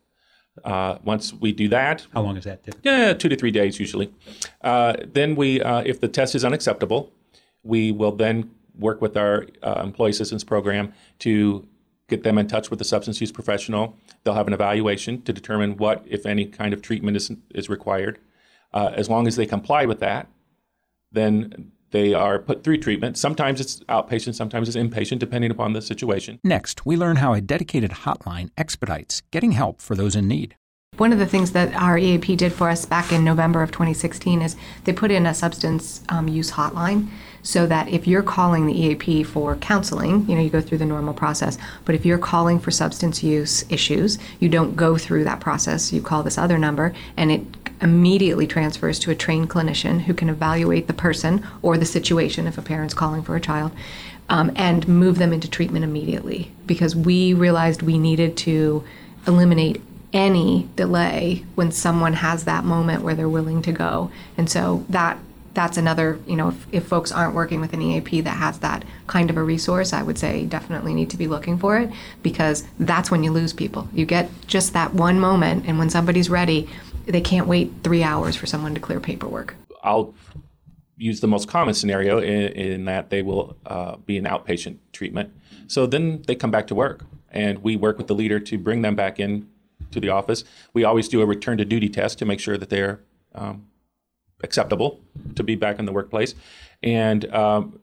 Uh, 0.63 0.97
once 1.03 1.33
we 1.33 1.51
do 1.51 1.67
that, 1.69 2.05
How 2.13 2.21
long 2.21 2.37
is 2.37 2.43
that? 2.43 2.63
Typically? 2.63 2.91
yeah, 2.91 3.13
two 3.13 3.29
to 3.29 3.35
three 3.35 3.51
days 3.51 3.79
usually. 3.79 4.13
Uh, 4.61 4.93
then 5.11 5.35
we, 5.35 5.61
uh, 5.61 5.81
if 5.85 5.99
the 5.99 6.07
test 6.07 6.35
is 6.35 6.45
unacceptable, 6.45 7.11
we 7.63 7.91
will 7.91 8.11
then 8.11 8.51
work 8.77 9.01
with 9.01 9.17
our 9.17 9.47
uh, 9.63 9.81
employee 9.83 10.11
assistance 10.11 10.43
program 10.43 10.93
to 11.19 11.67
get 12.07 12.23
them 12.23 12.37
in 12.37 12.47
touch 12.47 12.69
with 12.69 12.79
the 12.79 12.85
substance 12.85 13.19
use 13.19 13.31
professional. 13.31 13.95
They'll 14.23 14.35
have 14.35 14.47
an 14.47 14.53
evaluation 14.53 15.21
to 15.23 15.33
determine 15.33 15.77
what, 15.77 16.03
if 16.07 16.25
any, 16.25 16.45
kind 16.45 16.73
of 16.73 16.81
treatment 16.81 17.17
is 17.17 17.31
is 17.51 17.67
required. 17.69 18.19
Uh, 18.73 18.91
as 18.95 19.09
long 19.09 19.27
as 19.27 19.35
they 19.35 19.45
comply 19.45 19.85
with 19.85 19.99
that, 19.99 20.27
then 21.11 21.71
they 21.93 22.13
are 22.13 22.39
put 22.39 22.63
through 22.63 22.77
treatment. 22.77 23.17
Sometimes 23.17 23.61
it's 23.61 23.79
outpatient, 23.81 24.35
sometimes 24.35 24.67
it's 24.67 24.75
inpatient, 24.75 25.19
depending 25.19 25.51
upon 25.51 25.71
the 25.73 25.81
situation. 25.81 26.39
Next, 26.43 26.85
we 26.85 26.97
learn 26.97 27.17
how 27.17 27.33
a 27.33 27.39
dedicated 27.39 27.91
hotline 27.91 28.49
expedites 28.57 29.21
getting 29.31 29.53
help 29.53 29.81
for 29.81 29.95
those 29.95 30.15
in 30.15 30.27
need. 30.27 30.55
One 30.97 31.11
of 31.11 31.19
the 31.19 31.25
things 31.25 31.53
that 31.53 31.73
our 31.73 31.97
EAP 31.97 32.35
did 32.35 32.53
for 32.53 32.69
us 32.69 32.85
back 32.85 33.11
in 33.11 33.23
November 33.23 33.63
of 33.63 33.71
2016 33.71 34.41
is 34.41 34.55
they 34.83 34.93
put 34.93 35.09
in 35.09 35.25
a 35.25 35.33
substance 35.33 36.03
um, 36.09 36.27
use 36.27 36.51
hotline 36.51 37.07
so 37.41 37.65
that 37.65 37.87
if 37.87 38.07
you're 38.07 38.23
calling 38.23 38.67
the 38.67 38.79
EAP 38.79 39.23
for 39.23 39.55
counseling, 39.55 40.27
you 40.29 40.35
know, 40.35 40.41
you 40.41 40.49
go 40.49 40.61
through 40.61 40.77
the 40.77 40.85
normal 40.85 41.13
process, 41.13 41.57
but 41.83 41.95
if 41.95 42.05
you're 42.05 42.19
calling 42.19 42.59
for 42.59 42.71
substance 42.71 43.23
use 43.23 43.65
issues, 43.69 44.19
you 44.39 44.49
don't 44.49 44.75
go 44.75 44.97
through 44.97 45.23
that 45.23 45.39
process. 45.39 45.91
You 45.91 46.01
call 46.01 46.23
this 46.23 46.37
other 46.37 46.57
number 46.57 46.93
and 47.17 47.31
it 47.31 47.62
immediately 47.83 48.47
transfers 48.47 48.97
to 48.99 49.11
a 49.11 49.15
trained 49.15 49.49
clinician 49.49 50.01
who 50.01 50.13
can 50.13 50.29
evaluate 50.29 50.87
the 50.87 50.93
person 50.93 51.45
or 51.61 51.77
the 51.77 51.85
situation 51.85 52.47
if 52.47 52.57
a 52.57 52.61
parent's 52.61 52.93
calling 52.93 53.21
for 53.21 53.35
a 53.35 53.41
child 53.41 53.71
um, 54.29 54.51
and 54.55 54.87
move 54.87 55.17
them 55.17 55.33
into 55.33 55.49
treatment 55.49 55.83
immediately 55.83 56.51
because 56.65 56.95
we 56.95 57.33
realized 57.33 57.81
we 57.81 57.97
needed 57.97 58.37
to 58.37 58.83
eliminate 59.27 59.81
any 60.13 60.69
delay 60.75 61.43
when 61.55 61.71
someone 61.71 62.13
has 62.13 62.45
that 62.45 62.63
moment 62.63 63.03
where 63.03 63.15
they're 63.15 63.27
willing 63.27 63.61
to 63.61 63.71
go. 63.71 64.11
And 64.37 64.49
so 64.49 64.85
that 64.89 65.17
that's 65.53 65.77
another, 65.77 66.19
you 66.25 66.35
know, 66.35 66.49
if, 66.49 66.67
if 66.71 66.87
folks 66.87 67.11
aren't 67.11 67.35
working 67.35 67.61
with 67.61 67.73
an 67.73 67.81
EAP 67.81 68.21
that 68.21 68.37
has 68.37 68.59
that 68.59 68.83
kind 69.05 69.29
of 69.29 69.37
a 69.37 69.43
resource, 69.43 69.93
I 69.93 70.01
would 70.01 70.17
say 70.17 70.45
definitely 70.45 70.93
need 70.95 71.11
to 71.11 71.17
be 71.17 71.27
looking 71.27 71.59
for 71.59 71.77
it 71.77 71.91
because 72.23 72.65
that's 72.79 73.11
when 73.11 73.23
you 73.23 73.31
lose 73.31 73.53
people. 73.53 73.87
You 73.93 74.05
get 74.05 74.31
just 74.47 74.73
that 74.73 74.95
one 74.95 75.19
moment, 75.19 75.65
and 75.67 75.77
when 75.77 75.91
somebody's 75.91 76.29
ready, 76.29 76.67
they 77.05 77.21
can't 77.21 77.47
wait 77.47 77.71
three 77.83 78.03
hours 78.03 78.35
for 78.35 78.45
someone 78.45 78.73
to 78.73 78.79
clear 78.79 78.99
paperwork. 78.99 79.55
I'll 79.83 80.13
use 80.97 81.19
the 81.19 81.27
most 81.27 81.47
common 81.47 81.73
scenario 81.73 82.19
in, 82.19 82.41
in 82.53 82.85
that 82.85 83.09
they 83.09 83.21
will 83.21 83.57
uh, 83.65 83.97
be 83.97 84.17
an 84.17 84.25
outpatient 84.25 84.77
treatment. 84.91 85.33
So 85.67 85.85
then 85.85 86.23
they 86.27 86.35
come 86.35 86.51
back 86.51 86.67
to 86.67 86.75
work, 86.75 87.05
and 87.31 87.59
we 87.59 87.75
work 87.75 87.97
with 87.97 88.07
the 88.07 88.15
leader 88.15 88.39
to 88.39 88.57
bring 88.57 88.81
them 88.81 88.95
back 88.95 89.19
in 89.19 89.49
to 89.91 89.99
the 89.99 90.09
office. 90.09 90.43
We 90.73 90.83
always 90.83 91.07
do 91.07 91.21
a 91.21 91.25
return 91.25 91.57
to 91.57 91.65
duty 91.65 91.89
test 91.89 92.19
to 92.19 92.25
make 92.25 92.39
sure 92.39 92.57
that 92.57 92.69
they're 92.69 93.01
um, 93.35 93.67
acceptable 94.43 95.01
to 95.35 95.43
be 95.43 95.55
back 95.55 95.79
in 95.79 95.85
the 95.85 95.91
workplace, 95.91 96.35
and 96.81 97.31
um, 97.33 97.79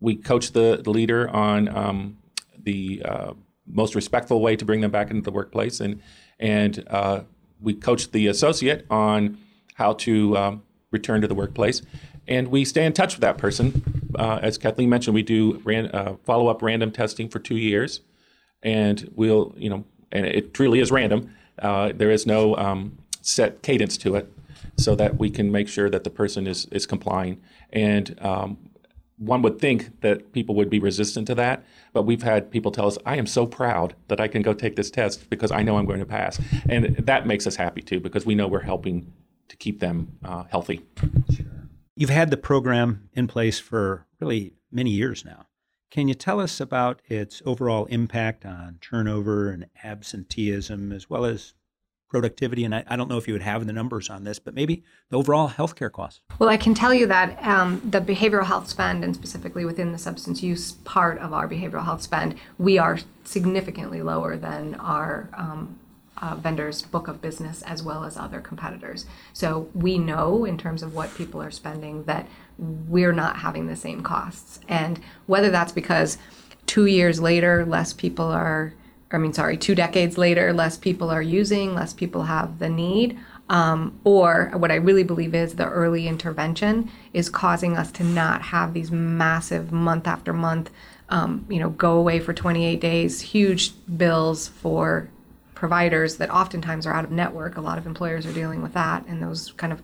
we 0.00 0.16
coach 0.16 0.52
the, 0.52 0.80
the 0.82 0.90
leader 0.90 1.28
on 1.28 1.68
um, 1.68 2.18
the 2.58 3.02
uh, 3.04 3.32
most 3.66 3.94
respectful 3.94 4.40
way 4.40 4.56
to 4.56 4.64
bring 4.64 4.80
them 4.80 4.90
back 4.90 5.10
into 5.10 5.22
the 5.22 5.32
workplace, 5.32 5.80
and 5.80 6.00
and 6.38 6.84
uh, 6.88 7.20
we 7.60 7.74
coach 7.74 8.10
the 8.10 8.26
associate 8.26 8.86
on 8.90 9.38
how 9.74 9.94
to 9.94 10.36
um, 10.36 10.62
return 10.90 11.20
to 11.20 11.28
the 11.28 11.34
workplace, 11.34 11.82
and 12.28 12.48
we 12.48 12.64
stay 12.64 12.84
in 12.84 12.92
touch 12.92 13.14
with 13.14 13.20
that 13.20 13.38
person. 13.38 13.82
Uh, 14.18 14.38
as 14.42 14.58
Kathleen 14.58 14.88
mentioned, 14.88 15.14
we 15.14 15.22
do 15.22 15.60
ran, 15.64 15.86
uh, 15.86 16.16
follow 16.24 16.48
up 16.48 16.62
random 16.62 16.90
testing 16.90 17.28
for 17.28 17.38
two 17.38 17.56
years, 17.56 18.00
and 18.62 19.10
we'll 19.14 19.54
you 19.56 19.70
know, 19.70 19.84
and 20.12 20.26
it 20.26 20.54
truly 20.54 20.80
is 20.80 20.90
random. 20.90 21.34
Uh, 21.58 21.92
there 21.94 22.10
is 22.10 22.26
no 22.26 22.56
um, 22.56 22.98
set 23.22 23.62
cadence 23.62 23.96
to 23.98 24.14
it, 24.16 24.32
so 24.76 24.94
that 24.94 25.18
we 25.18 25.30
can 25.30 25.50
make 25.50 25.68
sure 25.68 25.90
that 25.90 26.04
the 26.04 26.10
person 26.10 26.46
is 26.46 26.66
is 26.66 26.86
complying. 26.86 27.40
And 27.72 28.16
um, 28.22 28.58
one 29.18 29.42
would 29.42 29.58
think 29.58 30.00
that 30.02 30.32
people 30.32 30.54
would 30.54 30.68
be 30.68 30.78
resistant 30.78 31.26
to 31.26 31.34
that, 31.34 31.64
but 31.92 32.02
we've 32.02 32.22
had 32.22 32.50
people 32.50 32.70
tell 32.70 32.86
us, 32.86 32.98
"I 33.06 33.16
am 33.16 33.26
so 33.26 33.46
proud 33.46 33.94
that 34.08 34.20
I 34.20 34.28
can 34.28 34.42
go 34.42 34.52
take 34.52 34.76
this 34.76 34.90
test 34.90 35.30
because 35.30 35.50
I 35.50 35.62
know 35.62 35.78
I'm 35.78 35.86
going 35.86 36.00
to 36.00 36.06
pass," 36.06 36.40
and 36.68 36.96
that 36.96 37.26
makes 37.26 37.46
us 37.46 37.56
happy 37.56 37.82
too 37.82 38.00
because 38.00 38.26
we 38.26 38.34
know 38.34 38.46
we're 38.46 38.60
helping 38.60 39.12
to 39.48 39.56
keep 39.56 39.80
them 39.80 40.18
uh, 40.24 40.44
healthy. 40.50 40.82
You've 41.94 42.10
had 42.10 42.30
the 42.30 42.36
program 42.36 43.08
in 43.14 43.26
place 43.26 43.58
for 43.58 44.06
really 44.20 44.52
many 44.70 44.90
years 44.90 45.24
now. 45.24 45.46
Can 45.90 46.08
you 46.08 46.14
tell 46.14 46.40
us 46.40 46.60
about 46.60 47.00
its 47.06 47.40
overall 47.46 47.86
impact 47.86 48.44
on 48.44 48.78
turnover 48.80 49.48
and 49.50 49.66
absenteeism, 49.82 50.92
as 50.92 51.08
well 51.08 51.24
as 51.24 51.54
productivity? 52.08 52.64
And 52.64 52.74
I, 52.74 52.84
I 52.86 52.96
don't 52.96 53.08
know 53.08 53.18
if 53.18 53.26
you 53.26 53.34
would 53.34 53.42
have 53.42 53.66
the 53.66 53.72
numbers 53.72 54.10
on 54.10 54.24
this, 54.24 54.38
but 54.38 54.54
maybe 54.54 54.84
the 55.10 55.18
overall 55.18 55.48
healthcare 55.48 55.90
costs. 55.90 56.20
Well, 56.38 56.48
I 56.48 56.56
can 56.56 56.74
tell 56.74 56.94
you 56.94 57.06
that 57.06 57.42
um, 57.44 57.80
the 57.84 58.00
behavioral 58.00 58.44
health 58.44 58.68
spend, 58.68 59.04
and 59.04 59.14
specifically 59.14 59.64
within 59.64 59.92
the 59.92 59.98
substance 59.98 60.42
use 60.42 60.72
part 60.84 61.18
of 61.18 61.32
our 61.32 61.48
behavioral 61.48 61.84
health 61.84 62.02
spend, 62.02 62.36
we 62.58 62.78
are 62.78 62.98
significantly 63.24 64.02
lower 64.02 64.36
than 64.36 64.74
our 64.76 65.28
um, 65.34 65.78
uh, 66.18 66.34
vendors' 66.34 66.82
book 66.82 67.08
of 67.08 67.20
business 67.20 67.62
as 67.62 67.82
well 67.82 68.04
as 68.04 68.16
other 68.16 68.40
competitors. 68.40 69.06
So 69.32 69.68
we 69.74 69.98
know 69.98 70.44
in 70.44 70.56
terms 70.56 70.82
of 70.82 70.94
what 70.94 71.14
people 71.14 71.42
are 71.42 71.50
spending 71.50 72.04
that 72.04 72.26
we're 72.58 73.12
not 73.12 73.38
having 73.38 73.66
the 73.66 73.76
same 73.76 74.02
costs. 74.02 74.60
And 74.68 75.00
whether 75.26 75.50
that's 75.50 75.72
because 75.72 76.18
two 76.64 76.86
years 76.86 77.20
later, 77.20 77.64
less 77.66 77.92
people 77.92 78.26
are, 78.26 78.72
I 79.10 79.18
mean, 79.18 79.32
sorry, 79.32 79.56
two 79.56 79.74
decades 79.74 80.18
later, 80.18 80.52
less 80.52 80.76
people 80.76 81.10
are 81.10 81.22
using, 81.22 81.74
less 81.74 81.92
people 81.92 82.24
have 82.24 82.58
the 82.58 82.68
need. 82.68 83.18
Um, 83.48 84.00
or 84.02 84.50
what 84.54 84.72
I 84.72 84.76
really 84.76 85.04
believe 85.04 85.34
is 85.34 85.54
the 85.54 85.68
early 85.68 86.08
intervention 86.08 86.90
is 87.12 87.28
causing 87.28 87.76
us 87.76 87.92
to 87.92 88.04
not 88.04 88.42
have 88.42 88.74
these 88.74 88.90
massive 88.90 89.70
month 89.70 90.08
after 90.08 90.32
month, 90.32 90.70
um, 91.10 91.46
you 91.48 91.60
know, 91.60 91.70
go 91.70 91.92
away 91.96 92.18
for 92.18 92.32
28 92.32 92.80
days, 92.80 93.20
huge 93.20 93.72
bills 93.96 94.48
for 94.48 95.08
providers 95.54 96.16
that 96.16 96.28
oftentimes 96.30 96.86
are 96.86 96.92
out 96.92 97.04
of 97.04 97.12
network. 97.12 97.56
A 97.56 97.60
lot 97.60 97.78
of 97.78 97.86
employers 97.86 98.26
are 98.26 98.32
dealing 98.32 98.62
with 98.62 98.72
that 98.74 99.06
and 99.06 99.22
those 99.22 99.52
kind 99.52 99.72
of 99.72 99.80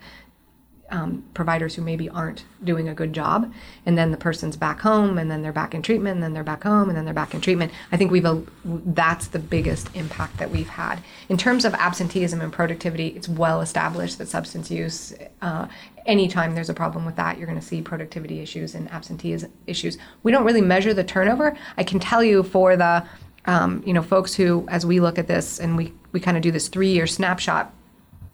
um, 0.93 1.25
providers 1.33 1.75
who 1.75 1.83
maybe 1.83 2.09
aren't 2.09 2.45
doing 2.63 2.89
a 2.89 2.95
good 2.95 3.13
job. 3.13 3.53
And 3.87 3.97
then 3.97 4.11
the 4.11 4.17
person's 4.17 4.57
back 4.57 4.81
home 4.81 5.19
and 5.19 5.31
then 5.31 5.43
they're 5.43 5.53
back 5.53 5.75
in 5.75 5.83
treatment 5.83 6.15
and 6.15 6.23
then 6.23 6.35
they're 6.35 6.45
back 6.45 6.63
home 6.63 6.89
and 6.89 6.97
then 6.97 7.05
they're 7.05 7.15
back 7.15 7.35
in 7.35 7.41
treatment. 7.41 7.73
I 7.91 7.97
think 7.97 8.13
we've, 8.13 8.25
a, 8.25 8.43
that's 8.65 9.29
the 9.29 9.39
biggest 9.39 9.89
impact 9.95 10.37
that 10.37 10.51
we've 10.51 10.69
had. 10.69 10.99
In 11.31 11.39
terms 11.39 11.65
of 11.65 11.75
absenteeism 11.75 12.41
and 12.41 12.53
productivity, 12.53 13.09
it's 13.09 13.29
well 13.29 13.63
established 13.63 14.19
that 14.19 14.29
substance 14.29 14.71
use, 14.71 15.15
uh, 15.41 15.67
anytime 16.05 16.55
there's 16.55 16.71
a 16.71 16.75
problem 16.75 17.07
with 17.07 17.17
that, 17.17 17.39
you're 17.39 17.47
going 17.47 17.59
to 17.59 17.67
see 17.67 17.81
productivity 17.81 18.41
issues 18.41 18.75
and 18.75 18.91
absenteeism 18.93 19.51
issues. 19.67 19.97
We 20.23 20.31
don't 20.31 20.45
really 20.45 20.61
measure 20.61 20.93
the 20.93 21.05
turnover. 21.05 21.57
I 21.77 21.85
can 21.85 22.01
tell 22.01 22.23
you 22.23 22.43
for 22.43 22.77
the 22.77 23.05
um, 23.45 23.83
you 23.85 23.93
know, 23.93 24.03
folks 24.03 24.35
who, 24.35 24.67
as 24.69 24.87
we 24.87 25.01
look 25.01 25.19
at 25.19 25.27
this 25.27 25.59
and 25.59 25.77
we, 25.77 25.93
we 26.13 26.21
kind 26.21 26.37
of 26.37 26.45
do 26.45 26.53
this 26.53 26.69
three 26.69 26.91
year 26.91 27.09
snapshot, 27.09 27.75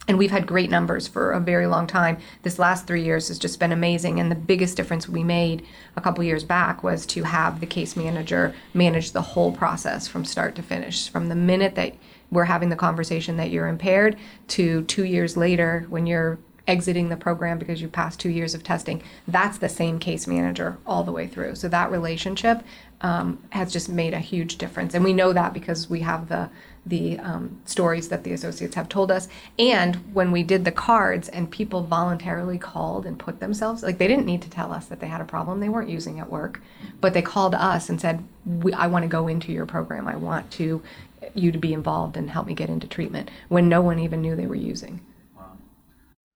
and 0.08 0.16
we've 0.16 0.30
had 0.30 0.46
great 0.46 0.70
numbers 0.70 1.06
for 1.06 1.32
a 1.32 1.38
very 1.38 1.66
long 1.66 1.86
time. 1.86 2.16
This 2.42 2.58
last 2.58 2.86
three 2.86 3.04
years 3.04 3.28
has 3.28 3.38
just 3.38 3.60
been 3.60 3.72
amazing. 3.72 4.18
And 4.18 4.30
the 4.30 4.36
biggest 4.36 4.76
difference 4.76 5.06
we 5.06 5.22
made 5.22 5.64
a 5.96 6.00
couple 6.00 6.24
years 6.24 6.44
back 6.44 6.82
was 6.82 7.04
to 7.06 7.24
have 7.24 7.60
the 7.60 7.66
case 7.66 7.94
manager 7.94 8.54
manage 8.72 9.12
the 9.12 9.20
whole 9.20 9.52
process 9.52 10.08
from 10.08 10.24
start 10.24 10.54
to 10.56 10.62
finish, 10.62 11.10
from 11.10 11.28
the 11.28 11.34
minute 11.34 11.74
that 11.74 11.94
we're 12.30 12.44
having 12.44 12.70
the 12.70 12.76
conversation 12.76 13.36
that 13.36 13.50
you're 13.50 13.68
impaired 13.68 14.16
to 14.48 14.82
two 14.84 15.04
years 15.04 15.36
later 15.36 15.86
when 15.90 16.06
you're 16.06 16.38
exiting 16.66 17.08
the 17.08 17.16
program 17.16 17.58
because 17.58 17.80
you 17.80 17.88
passed 17.88 18.20
two 18.20 18.28
years 18.28 18.54
of 18.54 18.62
testing. 18.62 19.02
That's 19.26 19.58
the 19.58 19.70
same 19.70 19.98
case 19.98 20.26
manager 20.26 20.78
all 20.86 21.02
the 21.02 21.12
way 21.12 21.26
through. 21.26 21.54
So 21.56 21.68
that 21.68 21.90
relationship 21.90 22.62
um, 23.00 23.42
has 23.50 23.72
just 23.72 23.88
made 23.88 24.12
a 24.12 24.18
huge 24.18 24.58
difference, 24.58 24.94
and 24.94 25.02
we 25.02 25.12
know 25.14 25.32
that 25.32 25.54
because 25.54 25.88
we 25.88 26.00
have 26.00 26.28
the 26.28 26.50
the 26.86 27.18
um, 27.18 27.60
stories 27.64 28.08
that 28.08 28.24
the 28.24 28.32
associates 28.32 28.74
have 28.74 28.88
told 28.88 29.10
us. 29.10 29.28
And 29.58 29.96
when 30.14 30.32
we 30.32 30.42
did 30.42 30.64
the 30.64 30.72
cards 30.72 31.28
and 31.28 31.50
people 31.50 31.82
voluntarily 31.82 32.58
called 32.58 33.06
and 33.06 33.18
put 33.18 33.40
themselves, 33.40 33.82
like 33.82 33.98
they 33.98 34.08
didn't 34.08 34.26
need 34.26 34.42
to 34.42 34.50
tell 34.50 34.72
us 34.72 34.86
that 34.86 35.00
they 35.00 35.08
had 35.08 35.20
a 35.20 35.24
problem, 35.24 35.60
they 35.60 35.68
weren't 35.68 35.90
using 35.90 36.18
at 36.20 36.30
work, 36.30 36.60
but 37.00 37.14
they 37.14 37.22
called 37.22 37.54
us 37.54 37.88
and 37.88 38.00
said, 38.00 38.24
I 38.74 38.86
want 38.86 39.02
to 39.02 39.08
go 39.08 39.28
into 39.28 39.52
your 39.52 39.66
program. 39.66 40.08
I 40.08 40.16
want 40.16 40.50
to 40.52 40.82
you 41.34 41.52
to 41.52 41.58
be 41.58 41.72
involved 41.72 42.16
and 42.16 42.30
help 42.30 42.46
me 42.46 42.54
get 42.54 42.68
into 42.68 42.86
treatment 42.86 43.30
when 43.48 43.68
no 43.68 43.80
one 43.82 43.98
even 43.98 44.22
knew 44.22 44.36
they 44.36 44.46
were 44.46 44.54
using. 44.54 45.00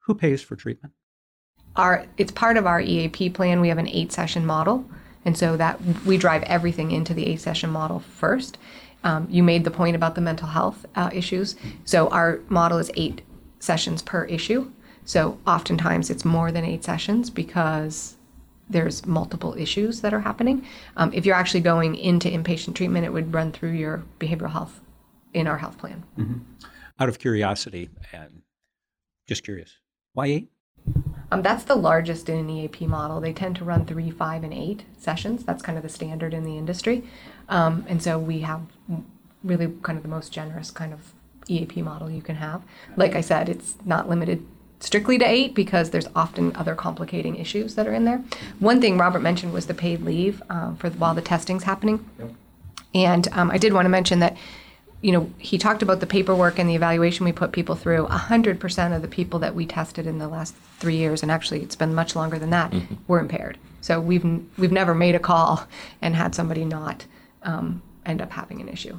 Who 0.07 0.15
pays 0.15 0.43
for 0.43 0.57
treatment? 0.57 0.95
Our, 1.77 2.07
it's 2.19 2.33
part 2.33 2.57
of 2.57 2.67
our 2.67 2.81
EAP 2.81 3.31
plan. 3.31 3.61
We 3.61 3.69
have 3.69 3.79
an 3.79 3.89
eight 3.89 4.13
session 4.13 4.45
model. 4.45 4.85
And 5.25 5.39
so 5.39 5.57
that 5.57 5.81
we 6.05 6.19
drive 6.19 6.43
everything 6.43 6.91
into 6.91 7.15
the 7.15 7.27
eight 7.27 7.41
session 7.41 7.71
model 7.71 8.01
first. 8.01 8.59
Um, 9.05 9.27
you 9.31 9.43
made 9.43 9.65
the 9.65 9.71
point 9.71 9.97
about 9.97 10.15
the 10.15 10.21
mental 10.21 10.49
health 10.49 10.87
uh, 10.95 11.11
issues. 11.13 11.57
So 11.85 12.09
our 12.09 12.41
model 12.49 12.79
is 12.79 12.91
eight 12.95 13.23
sessions 13.59 14.03
per 14.03 14.25
issue. 14.25 14.71
So 15.05 15.39
oftentimes 15.47 16.11
it's 16.11 16.25
more 16.25 16.53
than 16.53 16.65
eight 16.65 16.85
sessions 16.85 17.31
because 17.31 18.17
there's 18.69 19.05
multiple 19.07 19.55
issues 19.59 20.01
that 20.01 20.15
are 20.15 20.21
happening. 20.21 20.65
Um, 20.97 21.13
if 21.13 21.27
you're 21.27 21.37
actually 21.37 21.61
going 21.61 21.95
into 21.97 22.29
inpatient 22.29 22.75
treatment, 22.75 23.05
it 23.05 23.13
would 23.13 23.33
run 23.33 23.53
through 23.53 23.73
your 23.73 24.05
behavioral 24.19 24.53
health 24.53 24.81
in 25.35 25.47
our 25.47 25.59
health 25.59 25.79
plan. 25.79 26.05
Mm-hmm. 26.19 26.39
Out 26.99 27.09
of 27.09 27.19
curiosity, 27.19 27.91
and 28.13 28.43
just 29.27 29.43
curious, 29.43 29.79
why 30.13 30.27
eight? 30.27 30.49
Um, 31.31 31.43
that's 31.43 31.65
the 31.65 31.75
largest 31.75 32.29
in 32.29 32.39
an 32.39 32.51
EAP 32.51 32.87
model. 32.87 33.21
They 33.21 33.33
tend 33.33 33.57
to 33.57 33.65
run 33.65 33.87
three, 33.87 34.11
five, 34.11 34.45
and 34.45 34.53
eight 34.53 34.85
sessions. 34.99 35.45
That's 35.45 35.63
kind 35.63 35.79
of 35.79 35.83
the 35.83 35.89
standard 35.89 36.35
in 36.35 36.45
the 36.45 36.59
industry. 36.59 37.05
Um, 37.49 37.85
and 37.89 38.03
so 38.03 38.19
we 38.19 38.41
have 38.41 38.61
really 39.45 39.73
kind 39.83 39.97
of 39.97 40.03
the 40.03 40.09
most 40.09 40.33
generous 40.33 40.71
kind 40.71 40.93
of 40.93 41.13
EAP 41.49 41.83
model 41.83 42.11
you 42.11 42.23
can 42.23 42.37
have. 42.37 42.63
Like 42.97 43.15
I 43.15 43.21
said, 43.21 43.49
it's 43.49 43.77
not 43.85 44.09
limited 44.09 44.47
strictly 44.81 45.17
to 45.19 45.25
eight 45.25 45.55
because 45.55 45.91
there's 45.91 46.09
often 46.15 46.55
other 46.57 46.75
complicating 46.75 47.37
issues 47.37 47.75
that 47.77 47.87
are 47.87 47.93
in 47.93 48.05
there. 48.05 48.23
One 48.59 48.81
thing 48.81 48.99
Robert 48.99 49.21
mentioned 49.21 49.53
was 49.53 49.67
the 49.67 49.75
paid 49.75 50.03
leave 50.03 50.43
um, 50.51 50.77
for 50.77 50.91
while 50.91 51.15
the 51.15 51.23
testing's 51.23 51.65
happening. 51.65 52.05
Yep. 52.19 52.31
And 52.95 53.29
um, 53.33 53.51
I 53.51 53.59
did 53.59 53.73
want 53.73 53.85
to 53.87 53.91
mention 53.91 54.19
that 54.21 54.37
you 55.03 55.11
know, 55.11 55.29
he 55.39 55.59
talked 55.59 55.83
about 55.83 55.99
the 55.99 56.07
paperwork 56.07 56.59
and 56.59 56.71
the 56.71 56.77
evaluation 56.77 57.25
we 57.25 57.33
put 57.33 57.51
people 57.51 57.75
through. 57.75 58.07
100% 58.07 58.97
of 58.97 59.03
the 59.03 59.09
people 59.09 59.41
that 59.41 59.55
we 59.55 59.67
tested 59.67 60.07
in 60.07 60.19
the 60.19 60.29
last 60.29 60.55
three 60.79 60.97
years, 60.97 61.23
and 61.23 61.31
actually 61.31 61.61
it's 61.61 61.75
been 61.75 61.93
much 61.93 62.15
longer 62.15 62.39
than 62.39 62.51
that, 62.51 62.71
mm-hmm. 62.71 62.95
were 63.09 63.19
impaired. 63.19 63.59
So 63.81 64.01
we've, 64.01 64.25
we've 64.57 64.71
never 64.71 64.95
made 64.95 65.17
a 65.17 65.19
call 65.19 65.67
and 66.01 66.15
had 66.15 66.37
somebody 66.37 66.65
not 66.65 67.05
um, 67.43 67.83
end 68.07 68.21
up 68.21 68.33
having 68.33 68.61
an 68.61 68.69
issue. 68.69 68.99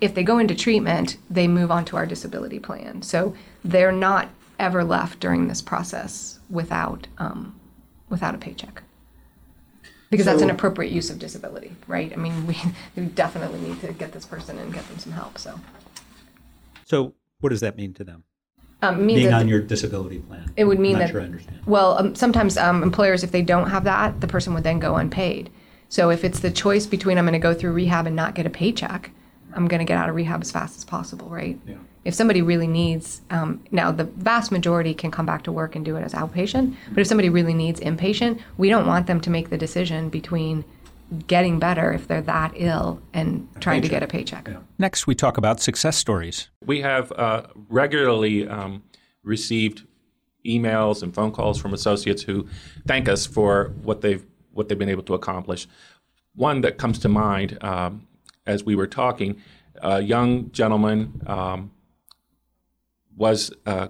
If 0.00 0.14
they 0.14 0.22
go 0.22 0.38
into 0.38 0.54
treatment, 0.54 1.16
they 1.30 1.48
move 1.48 1.70
on 1.70 1.84
to 1.86 1.96
our 1.96 2.06
disability 2.06 2.58
plan. 2.58 3.02
So 3.02 3.34
they're 3.64 3.92
not 3.92 4.28
ever 4.58 4.84
left 4.84 5.20
during 5.20 5.48
this 5.48 5.62
process 5.62 6.38
without, 6.50 7.06
um, 7.18 7.58
without 8.08 8.34
a 8.34 8.38
paycheck 8.38 8.82
because 10.10 10.24
so, 10.24 10.30
that's 10.30 10.42
an 10.42 10.50
appropriate 10.50 10.92
use 10.92 11.10
of 11.10 11.18
disability, 11.18 11.72
right? 11.86 12.12
I 12.12 12.16
mean, 12.16 12.46
we, 12.46 12.56
we 12.96 13.06
definitely 13.06 13.60
need 13.60 13.80
to 13.80 13.92
get 13.92 14.12
this 14.12 14.24
person 14.24 14.58
and 14.58 14.72
get 14.72 14.86
them 14.88 14.98
some 14.98 15.12
help. 15.12 15.38
So, 15.38 15.58
so 16.84 17.14
what 17.40 17.50
does 17.50 17.60
that 17.60 17.76
mean 17.76 17.94
to 17.94 18.04
them? 18.04 18.24
Um, 18.82 19.06
Being 19.06 19.32
on 19.32 19.48
your 19.48 19.60
disability 19.60 20.18
plan. 20.18 20.52
It 20.56 20.64
would 20.64 20.78
mean 20.78 20.98
that. 20.98 21.10
Sure 21.10 21.22
I 21.22 21.24
understand. 21.24 21.60
Well, 21.66 21.98
um, 21.98 22.14
sometimes 22.14 22.58
um, 22.58 22.82
employers, 22.82 23.24
if 23.24 23.32
they 23.32 23.40
don't 23.40 23.70
have 23.70 23.84
that, 23.84 24.20
the 24.20 24.26
person 24.26 24.52
would 24.54 24.64
then 24.64 24.78
go 24.78 24.96
unpaid. 24.96 25.50
So 25.88 26.10
if 26.10 26.24
it's 26.24 26.40
the 26.40 26.50
choice 26.50 26.86
between 26.86 27.18
I'm 27.18 27.24
going 27.24 27.32
to 27.32 27.38
go 27.38 27.54
through 27.54 27.72
rehab 27.72 28.06
and 28.06 28.16
not 28.16 28.34
get 28.34 28.46
a 28.46 28.50
paycheck, 28.50 29.10
I'm 29.54 29.68
going 29.68 29.78
to 29.78 29.84
get 29.84 29.96
out 29.96 30.08
of 30.08 30.14
rehab 30.14 30.42
as 30.42 30.50
fast 30.50 30.76
as 30.76 30.84
possible, 30.84 31.28
right? 31.28 31.58
Yeah 31.66 31.76
if 32.06 32.14
somebody 32.14 32.40
really 32.40 32.68
needs, 32.68 33.20
um, 33.30 33.64
now 33.72 33.90
the 33.90 34.04
vast 34.04 34.52
majority 34.52 34.94
can 34.94 35.10
come 35.10 35.26
back 35.26 35.42
to 35.42 35.50
work 35.50 35.74
and 35.74 35.84
do 35.84 35.96
it 35.96 36.02
as 36.02 36.14
outpatient, 36.14 36.76
but 36.90 37.00
if 37.00 37.08
somebody 37.08 37.28
really 37.28 37.52
needs 37.52 37.80
inpatient, 37.80 38.40
we 38.56 38.68
don't 38.68 38.86
want 38.86 39.08
them 39.08 39.20
to 39.22 39.28
make 39.28 39.50
the 39.50 39.58
decision 39.58 40.08
between 40.08 40.64
getting 41.26 41.58
better 41.58 41.92
if 41.92 42.06
they're 42.06 42.22
that 42.22 42.52
ill 42.54 43.02
and 43.12 43.48
trying 43.60 43.82
to 43.82 43.88
get 43.88 44.04
a 44.04 44.06
paycheck. 44.06 44.46
Yeah. 44.46 44.58
Next, 44.78 45.08
we 45.08 45.16
talk 45.16 45.36
about 45.36 45.58
success 45.60 45.96
stories. 45.96 46.48
We 46.64 46.80
have 46.82 47.10
uh, 47.10 47.48
regularly 47.68 48.46
um, 48.46 48.84
received 49.24 49.82
emails 50.44 51.02
and 51.02 51.12
phone 51.12 51.32
calls 51.32 51.60
from 51.60 51.74
associates 51.74 52.22
who 52.22 52.46
thank 52.86 53.08
us 53.08 53.26
for 53.26 53.72
what 53.82 54.00
they've 54.02 54.24
what 54.56 54.68
they've 54.68 54.78
been 54.78 54.88
able 54.88 55.02
to 55.04 55.14
accomplish. 55.14 55.66
One 56.34 56.60
that 56.62 56.78
comes 56.78 56.98
to 57.00 57.08
mind 57.08 57.58
um, 57.62 58.06
as 58.46 58.64
we 58.64 58.74
were 58.74 58.86
talking, 58.86 59.40
a 59.82 60.00
young 60.00 60.50
gentleman 60.52 61.22
um, 61.26 61.70
was 63.16 63.52
uh, 63.64 63.88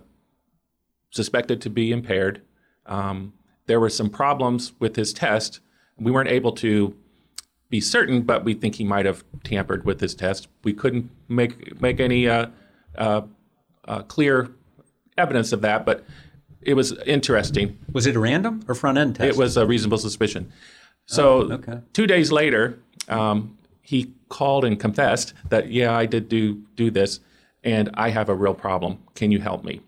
suspected 1.10 1.60
to 1.62 1.70
be 1.70 1.92
impaired. 1.92 2.42
Um, 2.86 3.32
there 3.66 3.80
were 3.80 3.90
some 3.90 4.10
problems 4.10 4.72
with 4.78 4.96
his 4.96 5.12
test. 5.12 5.60
We 5.98 6.10
weren't 6.10 6.28
able 6.28 6.52
to 6.52 6.96
be 7.68 7.80
certain, 7.80 8.22
but 8.22 8.44
we 8.44 8.54
think 8.54 8.76
he 8.76 8.84
might 8.84 9.06
have 9.06 9.24
tampered 9.42 9.84
with 9.84 10.00
his 10.00 10.14
test. 10.14 10.48
We 10.62 10.72
couldn't 10.72 11.10
make 11.28 11.80
make 11.80 11.98
any 11.98 12.28
uh, 12.28 12.46
uh, 12.96 13.22
uh 13.86 14.02
clear 14.02 14.50
evidence 15.18 15.52
of 15.52 15.62
that, 15.62 15.84
but 15.84 16.04
it 16.66 16.74
was 16.74 16.92
interesting. 17.06 17.78
Was 17.92 18.06
it 18.06 18.16
a 18.16 18.20
random 18.20 18.64
or 18.68 18.74
front 18.74 18.98
end 18.98 19.16
test? 19.16 19.28
It 19.28 19.36
was 19.38 19.56
a 19.56 19.64
reasonable 19.64 19.98
suspicion. 19.98 20.52
So 21.06 21.42
oh, 21.42 21.52
okay. 21.52 21.78
two 21.92 22.06
days 22.06 22.32
later, 22.32 22.78
um, 23.08 23.56
he 23.80 24.12
called 24.28 24.64
and 24.64 24.78
confessed 24.78 25.32
that 25.48 25.70
yeah, 25.70 25.96
I 25.96 26.06
did 26.06 26.28
do 26.28 26.54
do 26.74 26.90
this 26.90 27.20
and 27.62 27.90
I 27.94 28.10
have 28.10 28.28
a 28.28 28.34
real 28.34 28.54
problem. 28.54 28.98
Can 29.14 29.30
you 29.30 29.40
help 29.40 29.64
me? 29.64 29.80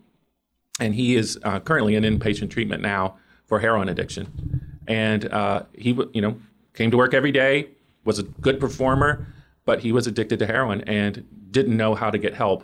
And 0.79 0.95
he 0.95 1.15
is 1.15 1.37
uh, 1.43 1.59
currently 1.59 1.95
in 1.95 2.03
inpatient 2.03 2.49
treatment 2.49 2.81
now 2.81 3.15
for 3.45 3.59
heroin 3.59 3.89
addiction. 3.89 4.61
And 4.87 5.25
uh, 5.31 5.63
he, 5.73 5.91
you 6.13 6.21
know, 6.21 6.39
came 6.73 6.91
to 6.91 6.97
work 6.97 7.13
every 7.13 7.31
day, 7.33 7.67
was 8.05 8.19
a 8.19 8.23
good 8.23 8.59
performer, 8.59 9.27
but 9.65 9.81
he 9.81 9.91
was 9.91 10.07
addicted 10.07 10.39
to 10.39 10.45
heroin 10.45 10.81
and 10.81 11.25
didn't 11.51 11.75
know 11.75 11.95
how 11.95 12.09
to 12.09 12.17
get 12.17 12.33
help, 12.33 12.63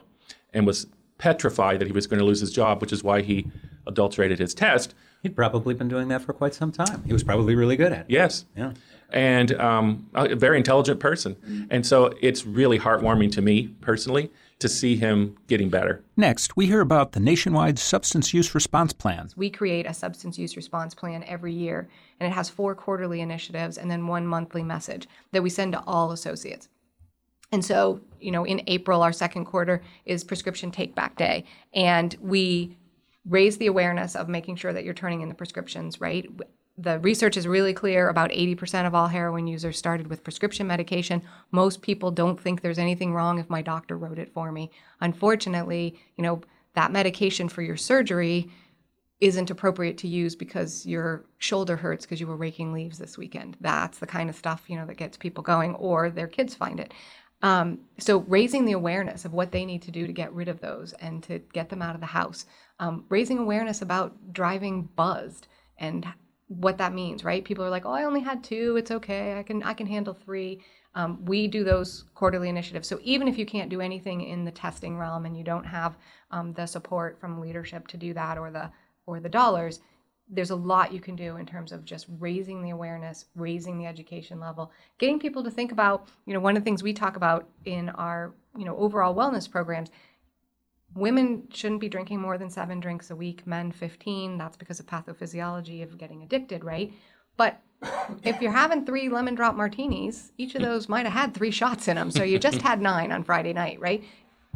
and 0.54 0.65
was 0.65 0.88
petrified 1.17 1.80
that 1.80 1.88
he 1.88 1.91
was 1.91 2.08
going 2.08 2.19
to 2.19 2.25
lose 2.25 2.39
his 2.39 2.51
job, 2.51 2.82
which 2.82 2.93
is 2.93 3.04
why 3.04 3.21
he 3.21 3.47
adulterated 3.88 4.39
his 4.39 4.54
test. 4.54 4.93
He'd 5.21 5.36
probably 5.36 5.74
been 5.74 5.88
doing 5.88 6.08
that 6.10 6.21
for 6.21 6.34
quite 6.34 6.54
some 6.54 6.71
time. 6.71 7.04
He 7.06 7.13
was 7.13 7.24
probably 7.24 7.56
really 7.56 7.76
good 7.76 7.91
at 7.91 8.02
it. 8.02 8.06
Yes. 8.10 8.45
Yeah. 8.56 8.74
And 9.12 9.54
um, 9.60 10.10
a 10.13 10.36
very 10.36 10.58
intelligent 10.58 11.00
person. 11.00 11.67
And 11.69 11.86
so 11.86 12.13
it's 12.21 12.45
really 12.45 12.80
heartwarming 12.80 13.32
to 13.34 13.41
me 13.41 13.67
personally 13.82 14.32
to 14.60 14.69
see 14.69 14.95
him 14.95 15.36
getting 15.48 15.69
better. 15.69 16.04
Next, 16.15 16.56
we 16.56 16.65
hear 16.65 16.82
about 16.82 17.12
the 17.12 17.19
nationwide 17.19 17.78
substance 17.78 18.34
use 18.34 18.56
response 18.56 18.93
plan. 18.93 19.30
We 19.36 19.50
create 19.50 19.86
a 19.86 19.93
substance 19.93 20.38
use 20.38 20.56
response 20.56 20.93
plan 20.93 21.24
every 21.26 21.54
year, 21.54 21.89
and 22.19 22.32
it 22.32 22.36
has 22.36 22.50
four 22.50 22.74
quarterly 22.74 23.21
initiatives 23.21 23.78
and 23.78 23.91
then 23.91 24.08
one 24.08 24.26
monthly 24.26 24.63
message 24.63 25.08
that 25.34 25.43
we 25.43 25.50
send 25.50 25.74
to 25.74 25.84
all 25.86 26.12
associates. 26.12 26.69
And 27.52 27.63
so, 27.63 28.02
you 28.19 28.32
know, 28.32 28.43
in 28.43 28.62
April, 28.67 29.02
our 29.02 29.13
second 29.13 29.45
quarter 29.45 29.82
is 30.06 30.24
prescription 30.24 30.71
take 30.71 30.95
back 30.95 31.15
day. 31.17 31.45
And 31.74 32.15
we 32.19 32.78
raise 33.27 33.57
the 33.57 33.67
awareness 33.67 34.15
of 34.15 34.29
making 34.29 34.55
sure 34.55 34.73
that 34.73 34.83
you're 34.83 34.93
turning 34.93 35.21
in 35.21 35.29
the 35.29 35.35
prescriptions, 35.35 35.99
right? 35.99 36.29
the 36.77 36.99
research 36.99 37.38
is 37.38 37.47
really 37.47 37.73
clear 37.73 38.09
about 38.09 38.31
80% 38.31 38.85
of 38.85 38.93
all 38.93 39.07
heroin 39.07 39.47
users 39.47 39.77
started 39.77 40.07
with 40.07 40.23
prescription 40.23 40.67
medication. 40.67 41.21
Most 41.51 41.81
people 41.81 42.11
don't 42.11 42.39
think 42.39 42.61
there's 42.61 42.79
anything 42.79 43.13
wrong 43.13 43.39
if 43.39 43.49
my 43.49 43.61
doctor 43.61 43.97
wrote 43.97 44.19
it 44.19 44.33
for 44.33 44.51
me. 44.51 44.71
Unfortunately 44.99 45.97
you 46.17 46.23
know 46.23 46.41
that 46.73 46.91
medication 46.91 47.47
for 47.47 47.61
your 47.61 47.77
surgery 47.77 48.49
isn't 49.21 49.49
appropriate 49.49 49.97
to 49.97 50.09
use 50.09 50.35
because 50.35 50.85
your 50.85 51.23
shoulder 51.38 51.77
hurts 51.77 52.05
because 52.05 52.19
you 52.19 52.27
were 52.27 52.35
raking 52.35 52.73
leaves 52.73 52.97
this 52.97 53.17
weekend. 53.17 53.55
That's 53.61 53.99
the 53.99 54.07
kind 54.07 54.29
of 54.29 54.35
stuff 54.35 54.63
you 54.67 54.75
know 54.75 54.85
that 54.85 54.97
gets 54.97 55.15
people 55.15 55.43
going 55.43 55.75
or 55.75 56.09
their 56.09 56.27
kids 56.27 56.53
find 56.53 56.79
it 56.81 56.93
um, 57.41 57.80
so 58.00 58.19
raising 58.19 58.65
the 58.65 58.71
awareness 58.71 59.26
of 59.26 59.34
what 59.34 59.52
they 59.52 59.65
need 59.65 59.82
to 59.84 59.91
do 59.91 60.08
to 60.08 60.13
get 60.13 60.34
rid 60.34 60.48
of 60.48 60.62
those 60.62 60.93
and 60.93 61.21
to 61.24 61.39
get 61.54 61.69
them 61.69 61.82
out 61.82 61.95
of 61.95 62.02
the 62.02 62.08
house 62.08 62.45
um, 62.80 63.06
raising 63.10 63.38
awareness 63.38 63.82
about 63.82 64.34
driving 64.34 64.89
buzzed 64.95 65.48
and 65.78 66.08
what 66.48 66.78
that 66.78 66.93
means, 66.93 67.24
right? 67.24 67.43
People 67.43 67.65
are 67.65 67.69
like, 67.69 67.86
"Oh, 67.86 67.91
I 67.91 68.04
only 68.04 68.21
had 68.21 68.43
two. 68.43 68.78
It's 68.78 68.91
okay. 68.91 69.38
I 69.39 69.43
can 69.43 69.63
I 69.63 69.74
can 69.74 69.88
handle 69.88 70.13
three. 70.13 70.62
Um, 70.93 71.26
we 71.26 71.48
do 71.48 71.63
those 71.63 72.06
quarterly 72.13 72.50
initiatives. 72.50 72.88
So 72.88 73.00
even 73.04 73.28
if 73.28 73.38
you 73.38 73.45
can't 73.45 73.69
do 73.69 73.82
anything 73.82 74.21
in 74.21 74.45
the 74.45 74.52
testing 74.52 74.98
realm 74.98 75.26
and 75.26 75.38
you 75.38 75.43
don't 75.43 75.65
have 75.65 75.98
um, 76.32 76.54
the 76.54 76.65
support 76.65 77.19
from 77.19 77.41
leadership 77.41 77.88
to 77.88 77.98
do 77.98 78.13
that 78.13 78.38
or 78.38 78.52
the 78.52 78.71
or 79.06 79.19
the 79.19 79.30
dollars, 79.30 79.82
there's 80.27 80.49
a 80.49 80.55
lot 80.55 80.91
you 80.91 80.99
can 80.99 81.15
do 81.15 81.38
in 81.38 81.45
terms 81.45 81.71
of 81.71 81.85
just 81.85 82.07
raising 82.19 82.61
the 82.63 82.71
awareness, 82.71 83.25
raising 83.35 83.77
the 83.77 83.85
education 83.85 84.39
level, 84.39 84.71
getting 84.97 85.19
people 85.19 85.43
to 85.43 85.51
think 85.51 85.71
about, 85.71 86.07
you 86.25 86.33
know, 86.33 86.39
one 86.39 86.57
of 86.57 86.63
the 86.63 86.65
things 86.65 86.81
we 86.81 86.93
talk 86.93 87.15
about 87.15 87.47
in 87.65 87.89
our, 87.89 88.33
you 88.57 88.65
know, 88.65 88.75
overall 88.77 89.13
wellness 89.13 89.49
programs, 89.49 89.91
women 90.95 91.47
shouldn't 91.53 91.81
be 91.81 91.89
drinking 91.89 92.19
more 92.19 92.38
than 92.38 92.49
7 92.49 92.79
drinks 92.79 93.11
a 93.11 93.15
week, 93.15 93.45
men 93.45 93.71
15, 93.71 94.38
that's 94.38 94.57
because 94.57 94.79
of 94.79 94.88
pathophysiology 94.88 95.83
of 95.83 95.97
getting 95.97 96.23
addicted, 96.23 96.63
right? 96.63 96.91
But 97.38 97.61
if 98.23 98.41
you're 98.41 98.51
having 98.51 98.85
3 98.85 99.09
lemon 99.09 99.35
drop 99.35 99.55
martinis, 99.55 100.31
each 100.38 100.55
of 100.55 100.61
those 100.61 100.89
might 100.89 101.05
have 101.05 101.13
had 101.13 101.33
3 101.33 101.51
shots 101.51 101.88
in 101.88 101.97
them, 101.97 102.09
so 102.09 102.23
you 102.23 102.39
just 102.39 102.61
had 102.61 102.81
9 102.81 103.11
on 103.11 103.23
Friday 103.23 103.53
night, 103.53 103.79
right? 103.79 104.03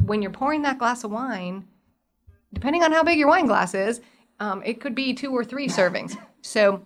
When 0.04 0.22
you're 0.22 0.32
pouring 0.32 0.62
that 0.62 0.78
glass 0.78 1.04
of 1.04 1.10
wine, 1.10 1.68
depending 2.52 2.82
on 2.82 2.90
how 2.90 3.04
big 3.04 3.18
your 3.18 3.28
wine 3.28 3.46
glass 3.46 3.74
is, 3.74 4.00
um, 4.40 4.62
it 4.64 4.80
could 4.80 4.94
be 4.94 5.14
two 5.14 5.30
or 5.30 5.44
three 5.44 5.68
servings. 5.68 6.16
So 6.42 6.84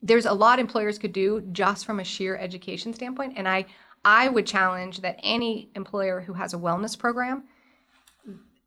there's 0.00 0.26
a 0.26 0.32
lot 0.32 0.58
employers 0.58 0.98
could 0.98 1.12
do 1.12 1.42
just 1.52 1.84
from 1.84 2.00
a 2.00 2.04
sheer 2.04 2.36
education 2.36 2.94
standpoint. 2.94 3.34
And 3.36 3.48
I, 3.48 3.66
I 4.04 4.28
would 4.28 4.46
challenge 4.46 5.00
that 5.00 5.18
any 5.22 5.70
employer 5.74 6.20
who 6.20 6.32
has 6.32 6.54
a 6.54 6.58
wellness 6.58 6.98
program, 6.98 7.44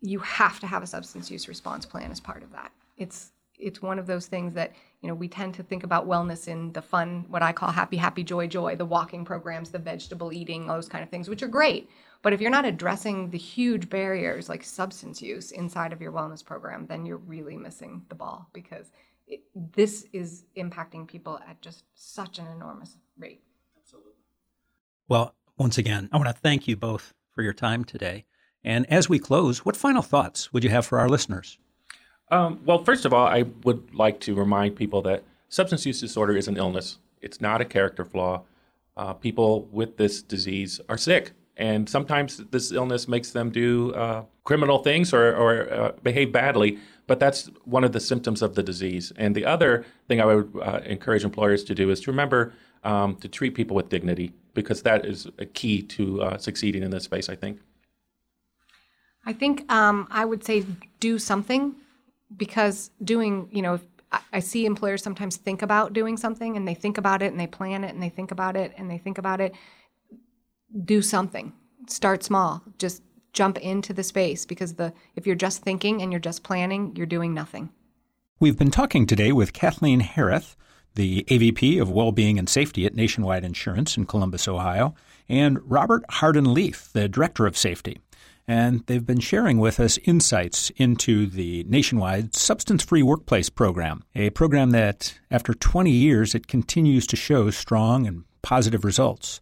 you 0.02 0.20
have 0.20 0.60
to 0.60 0.68
have 0.68 0.84
a 0.84 0.88
substance 0.88 1.32
use 1.32 1.48
response 1.48 1.86
plan 1.86 2.12
as 2.12 2.20
part 2.20 2.44
of 2.44 2.52
that. 2.52 2.72
It's 2.98 3.32
it's 3.58 3.82
one 3.82 4.00
of 4.00 4.08
those 4.08 4.28
things 4.28 4.54
that 4.54 4.74
you 5.02 5.08
know 5.08 5.16
we 5.16 5.28
tend 5.28 5.54
to 5.54 5.64
think 5.64 5.84
about 5.84 6.08
wellness 6.08 6.48
in 6.48 6.72
the 6.74 6.82
fun 6.82 7.26
what 7.30 7.42
i 7.42 7.52
call 7.52 7.72
happy 7.72 7.98
happy 7.98 8.24
joy 8.24 8.48
joy 8.48 8.76
the 8.76 8.86
walking 8.86 9.24
programs 9.24 9.72
the 9.72 9.80
vegetable 9.80 10.34
eating 10.34 10.68
those 10.68 10.90
kind 10.90 11.04
of 11.04 11.10
things 11.10 11.30
which 11.30 11.42
are 11.42 11.48
great 11.48 11.90
but 12.22 12.34
if 12.34 12.42
you're 12.42 12.52
not 12.52 12.66
addressing 12.66 13.30
the 13.30 13.38
huge 13.38 13.90
barriers 13.90 14.50
like 14.50 14.64
substance 14.64 15.22
use 15.22 15.52
inside 15.52 15.94
of 15.94 16.02
your 16.02 16.12
wellness 16.12 16.44
program, 16.44 16.88
then 16.88 17.06
you're 17.06 17.18
really 17.18 17.58
missing 17.58 18.04
the 18.10 18.16
ball 18.16 18.50
because 18.54 18.92
it, 19.28 19.42
this 19.76 20.06
is 20.14 20.46
impacting 20.58 21.08
people 21.08 21.40
at 21.48 21.62
just 21.62 21.84
such 21.94 22.40
an 22.40 22.48
enormous 22.48 22.98
rate. 23.18 23.42
Absolutely. 23.80 24.14
Well, 25.08 25.36
once 25.58 25.78
again, 25.78 26.10
I 26.12 26.18
want 26.18 26.30
to 26.30 26.42
thank 26.42 26.68
you 26.68 26.76
both 26.76 27.14
for 27.34 27.42
your 27.42 27.54
time 27.54 27.84
today. 27.84 28.26
And 28.64 28.90
as 28.92 29.08
we 29.08 29.20
close, 29.20 29.64
what 29.64 29.78
final 29.78 30.02
thoughts 30.02 30.52
would 30.52 30.64
you 30.64 30.70
have 30.72 30.86
for 30.86 31.00
our 31.00 31.08
listeners? 31.08 31.60
Um, 32.32 32.60
well, 32.66 32.84
first 32.84 33.06
of 33.06 33.14
all, 33.14 33.28
I 33.28 33.44
would 33.64 33.94
like 33.94 34.20
to 34.22 34.34
remind 34.34 34.76
people 34.76 35.02
that 35.04 35.24
substance 35.50 35.86
use 35.86 36.02
disorder 36.02 36.36
is 36.36 36.48
an 36.48 36.58
illness. 36.58 36.98
It's 37.22 37.40
not 37.40 37.62
a 37.62 37.66
character 37.66 38.04
flaw. 38.04 38.42
Uh, 38.98 39.14
people 39.14 39.68
with 39.72 39.98
this 39.98 40.24
disease 40.24 40.82
are 40.90 40.98
sick 40.98 41.34
and 41.58 41.88
sometimes 41.88 42.38
this 42.52 42.72
illness 42.72 43.08
makes 43.08 43.32
them 43.32 43.50
do 43.50 43.94
uh, 43.94 44.24
criminal 44.44 44.80
things 44.80 45.14
or, 45.14 45.36
or 45.36 45.74
uh, 45.74 45.92
behave 46.04 46.32
badly 46.32 46.80
but 47.08 47.20
that's 47.20 47.50
one 47.66 47.84
of 47.84 47.92
the 47.92 48.00
symptoms 48.00 48.42
of 48.42 48.56
the 48.56 48.64
disease. 48.64 49.14
And 49.18 49.36
the 49.36 49.46
other 49.46 49.86
thing 50.08 50.22
i 50.22 50.26
would 50.26 50.52
uh, 50.62 50.80
encourage 50.86 51.24
employers 51.24 51.64
to 51.66 51.76
do 51.76 51.90
is 51.90 52.02
to 52.02 52.12
remember 52.12 52.54
um, 52.84 53.16
to 53.18 53.28
treat 53.28 53.56
people 53.56 53.76
with 53.76 53.90
dignity 53.90 54.34
because 54.54 54.84
that 54.84 55.06
is 55.06 55.28
a 55.40 55.46
key 55.46 55.82
to 55.82 56.22
uh, 56.22 56.38
succeeding 56.38 56.84
in 56.84 56.92
this 56.92 57.04
space 57.04 57.30
i 57.30 57.36
think. 57.36 57.60
I 59.26 59.34
think 59.34 59.72
um, 59.72 60.08
i 60.12 60.26
would 60.26 60.44
say 60.44 60.66
do 61.00 61.20
something 61.20 61.76
because 62.38 62.92
doing 63.04 63.50
you 63.52 63.62
know 63.62 63.80
I 64.32 64.40
see 64.40 64.66
employers 64.66 65.04
sometimes 65.04 65.36
think 65.36 65.62
about 65.62 65.92
doing 65.92 66.16
something 66.16 66.56
and 66.56 66.66
they 66.66 66.74
think 66.74 66.98
about 66.98 67.22
it 67.22 67.32
and 67.32 67.40
they 67.40 67.48
plan 67.48 67.84
it 67.84 67.94
and 67.94 68.02
they 68.02 68.08
think 68.08 68.32
about 68.32 68.56
it 68.56 68.72
and 68.78 68.90
they 68.90 68.98
think 68.98 69.18
about 69.18 69.42
it 69.42 69.54
do 70.84 71.02
something. 71.02 71.54
Start 71.88 72.24
small. 72.24 72.64
Just 72.78 73.04
jump 73.34 73.58
into 73.58 73.94
the 73.94 74.04
space 74.04 74.46
because 74.46 74.76
the 74.76 74.94
if 75.16 75.28
you're 75.28 75.36
just 75.36 75.62
thinking 75.62 76.02
and 76.02 76.12
you're 76.12 76.20
just 76.20 76.44
planning, 76.44 76.96
you're 76.96 77.06
doing 77.06 77.34
nothing. 77.34 77.70
We've 78.40 78.58
been 78.58 78.72
talking 78.72 79.06
today 79.06 79.32
with 79.32 79.54
Kathleen 79.54 80.02
Hareth, 80.02 80.56
the 80.96 81.24
AVP 81.30 81.82
of 81.82 81.92
Wellbeing 81.92 82.40
and 82.40 82.50
Safety 82.50 82.86
at 82.86 82.96
Nationwide 82.96 83.44
Insurance 83.44 83.98
in 83.98 84.06
Columbus, 84.06 84.48
Ohio, 84.48 84.96
and 85.30 85.60
Robert 85.70 86.04
Hardin 86.10 86.54
Leaf, 86.54 86.90
the 86.94 87.08
Director 87.08 87.46
of 87.46 87.58
Safety. 87.58 88.00
And 88.48 88.86
they've 88.86 89.06
been 89.06 89.20
sharing 89.20 89.58
with 89.58 89.80
us 89.80 89.98
insights 90.04 90.70
into 90.76 91.26
the 91.26 91.64
nationwide 91.68 92.36
substance 92.36 92.84
free 92.84 93.02
workplace 93.02 93.50
program, 93.50 94.04
a 94.14 94.30
program 94.32 94.72
that, 94.72 95.18
after 95.32 95.54
20 95.54 95.90
years, 95.90 96.36
it 96.36 96.48
continues 96.48 97.08
to 97.08 97.16
show 97.16 97.50
strong 97.50 98.06
and 98.06 98.24
positive 98.42 98.86
results. 98.86 99.42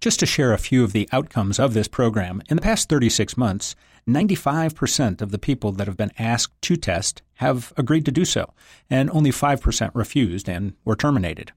Just 0.00 0.18
to 0.20 0.26
share 0.26 0.54
a 0.54 0.58
few 0.58 0.82
of 0.82 0.94
the 0.94 1.06
outcomes 1.12 1.58
of 1.58 1.74
this 1.74 1.86
program, 1.86 2.40
in 2.48 2.56
the 2.56 2.62
past 2.62 2.88
36 2.88 3.36
months, 3.36 3.76
95% 4.08 5.20
of 5.20 5.30
the 5.30 5.38
people 5.38 5.72
that 5.72 5.86
have 5.86 5.98
been 5.98 6.12
asked 6.18 6.54
to 6.62 6.76
test 6.76 7.20
have 7.34 7.74
agreed 7.76 8.06
to 8.06 8.10
do 8.10 8.24
so, 8.24 8.54
and 8.88 9.10
only 9.10 9.30
5% 9.30 9.90
refused 9.92 10.48
and 10.48 10.72
were 10.86 10.96
terminated. 10.96 11.52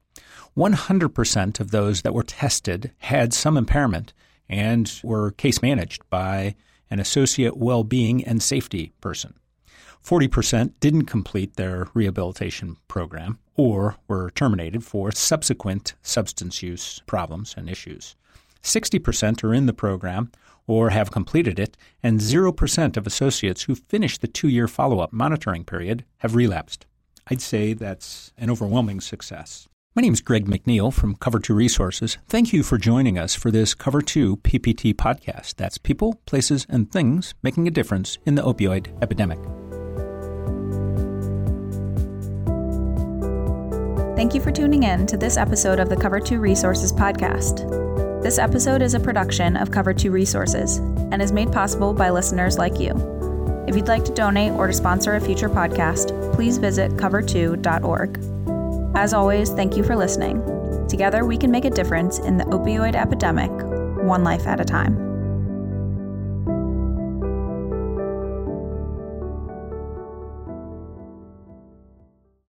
100% 0.54 1.58
of 1.58 1.70
those 1.70 2.02
that 2.02 2.12
were 2.12 2.22
tested 2.22 2.92
had 2.98 3.32
some 3.32 3.56
impairment 3.56 4.12
and 4.46 5.00
were 5.02 5.30
case 5.30 5.62
managed 5.62 6.02
by 6.10 6.54
an 6.90 7.00
associate 7.00 7.56
well-being 7.56 8.22
and 8.26 8.42
safety 8.42 8.92
person. 9.00 9.32
40% 10.04 10.74
didn't 10.80 11.06
complete 11.06 11.56
their 11.56 11.88
rehabilitation 11.94 12.76
program 12.88 13.38
or 13.56 13.96
were 14.06 14.30
terminated 14.32 14.84
for 14.84 15.10
subsequent 15.10 15.94
substance 16.02 16.62
use 16.62 17.00
problems 17.06 17.54
and 17.56 17.70
issues. 17.70 18.16
60% 18.64 19.44
are 19.44 19.54
in 19.54 19.66
the 19.66 19.72
program 19.72 20.32
or 20.66 20.90
have 20.90 21.10
completed 21.10 21.58
it, 21.58 21.76
and 22.02 22.20
0% 22.20 22.96
of 22.96 23.06
associates 23.06 23.64
who 23.64 23.74
finish 23.74 24.18
the 24.18 24.26
two 24.26 24.48
year 24.48 24.66
follow 24.66 25.00
up 25.00 25.12
monitoring 25.12 25.64
period 25.64 26.04
have 26.18 26.34
relapsed. 26.34 26.86
I'd 27.28 27.40
say 27.40 27.74
that's 27.74 28.32
an 28.36 28.50
overwhelming 28.50 29.00
success. 29.00 29.68
My 29.94 30.02
name 30.02 30.12
is 30.12 30.20
Greg 30.20 30.46
McNeil 30.46 30.92
from 30.92 31.14
Cover 31.14 31.38
2 31.38 31.54
Resources. 31.54 32.18
Thank 32.28 32.52
you 32.52 32.64
for 32.64 32.78
joining 32.78 33.16
us 33.16 33.36
for 33.36 33.52
this 33.52 33.74
Cover 33.74 34.02
2 34.02 34.38
PPT 34.38 34.92
podcast. 34.92 35.54
That's 35.54 35.78
people, 35.78 36.20
places, 36.26 36.66
and 36.68 36.90
things 36.90 37.34
making 37.42 37.68
a 37.68 37.70
difference 37.70 38.18
in 38.26 38.34
the 38.34 38.42
opioid 38.42 38.88
epidemic. 39.00 39.38
Thank 44.16 44.34
you 44.34 44.40
for 44.40 44.50
tuning 44.50 44.82
in 44.82 45.06
to 45.06 45.16
this 45.16 45.36
episode 45.36 45.78
of 45.78 45.88
the 45.88 45.96
Cover 45.96 46.18
2 46.18 46.40
Resources 46.40 46.92
podcast. 46.92 47.93
This 48.24 48.38
episode 48.38 48.80
is 48.80 48.94
a 48.94 49.00
production 49.00 49.54
of 49.54 49.70
Cover 49.70 49.92
2 49.92 50.10
Resources 50.10 50.78
and 50.78 51.20
is 51.20 51.30
made 51.30 51.52
possible 51.52 51.92
by 51.92 52.08
listeners 52.08 52.56
like 52.56 52.80
you. 52.80 52.94
If 53.68 53.76
you'd 53.76 53.86
like 53.86 54.02
to 54.06 54.14
donate 54.14 54.52
or 54.52 54.66
to 54.66 54.72
sponsor 54.72 55.14
a 55.14 55.20
future 55.20 55.50
podcast, 55.50 56.34
please 56.34 56.56
visit 56.56 56.92
cover2.org. 56.92 58.96
As 58.96 59.12
always, 59.12 59.50
thank 59.50 59.76
you 59.76 59.84
for 59.84 59.94
listening. 59.94 60.42
Together, 60.88 61.26
we 61.26 61.36
can 61.36 61.50
make 61.50 61.66
a 61.66 61.70
difference 61.70 62.18
in 62.18 62.38
the 62.38 62.44
opioid 62.44 62.94
epidemic, 62.94 63.50
one 64.02 64.24
life 64.24 64.46
at 64.46 64.58
a 64.58 64.64
time. 64.64 65.13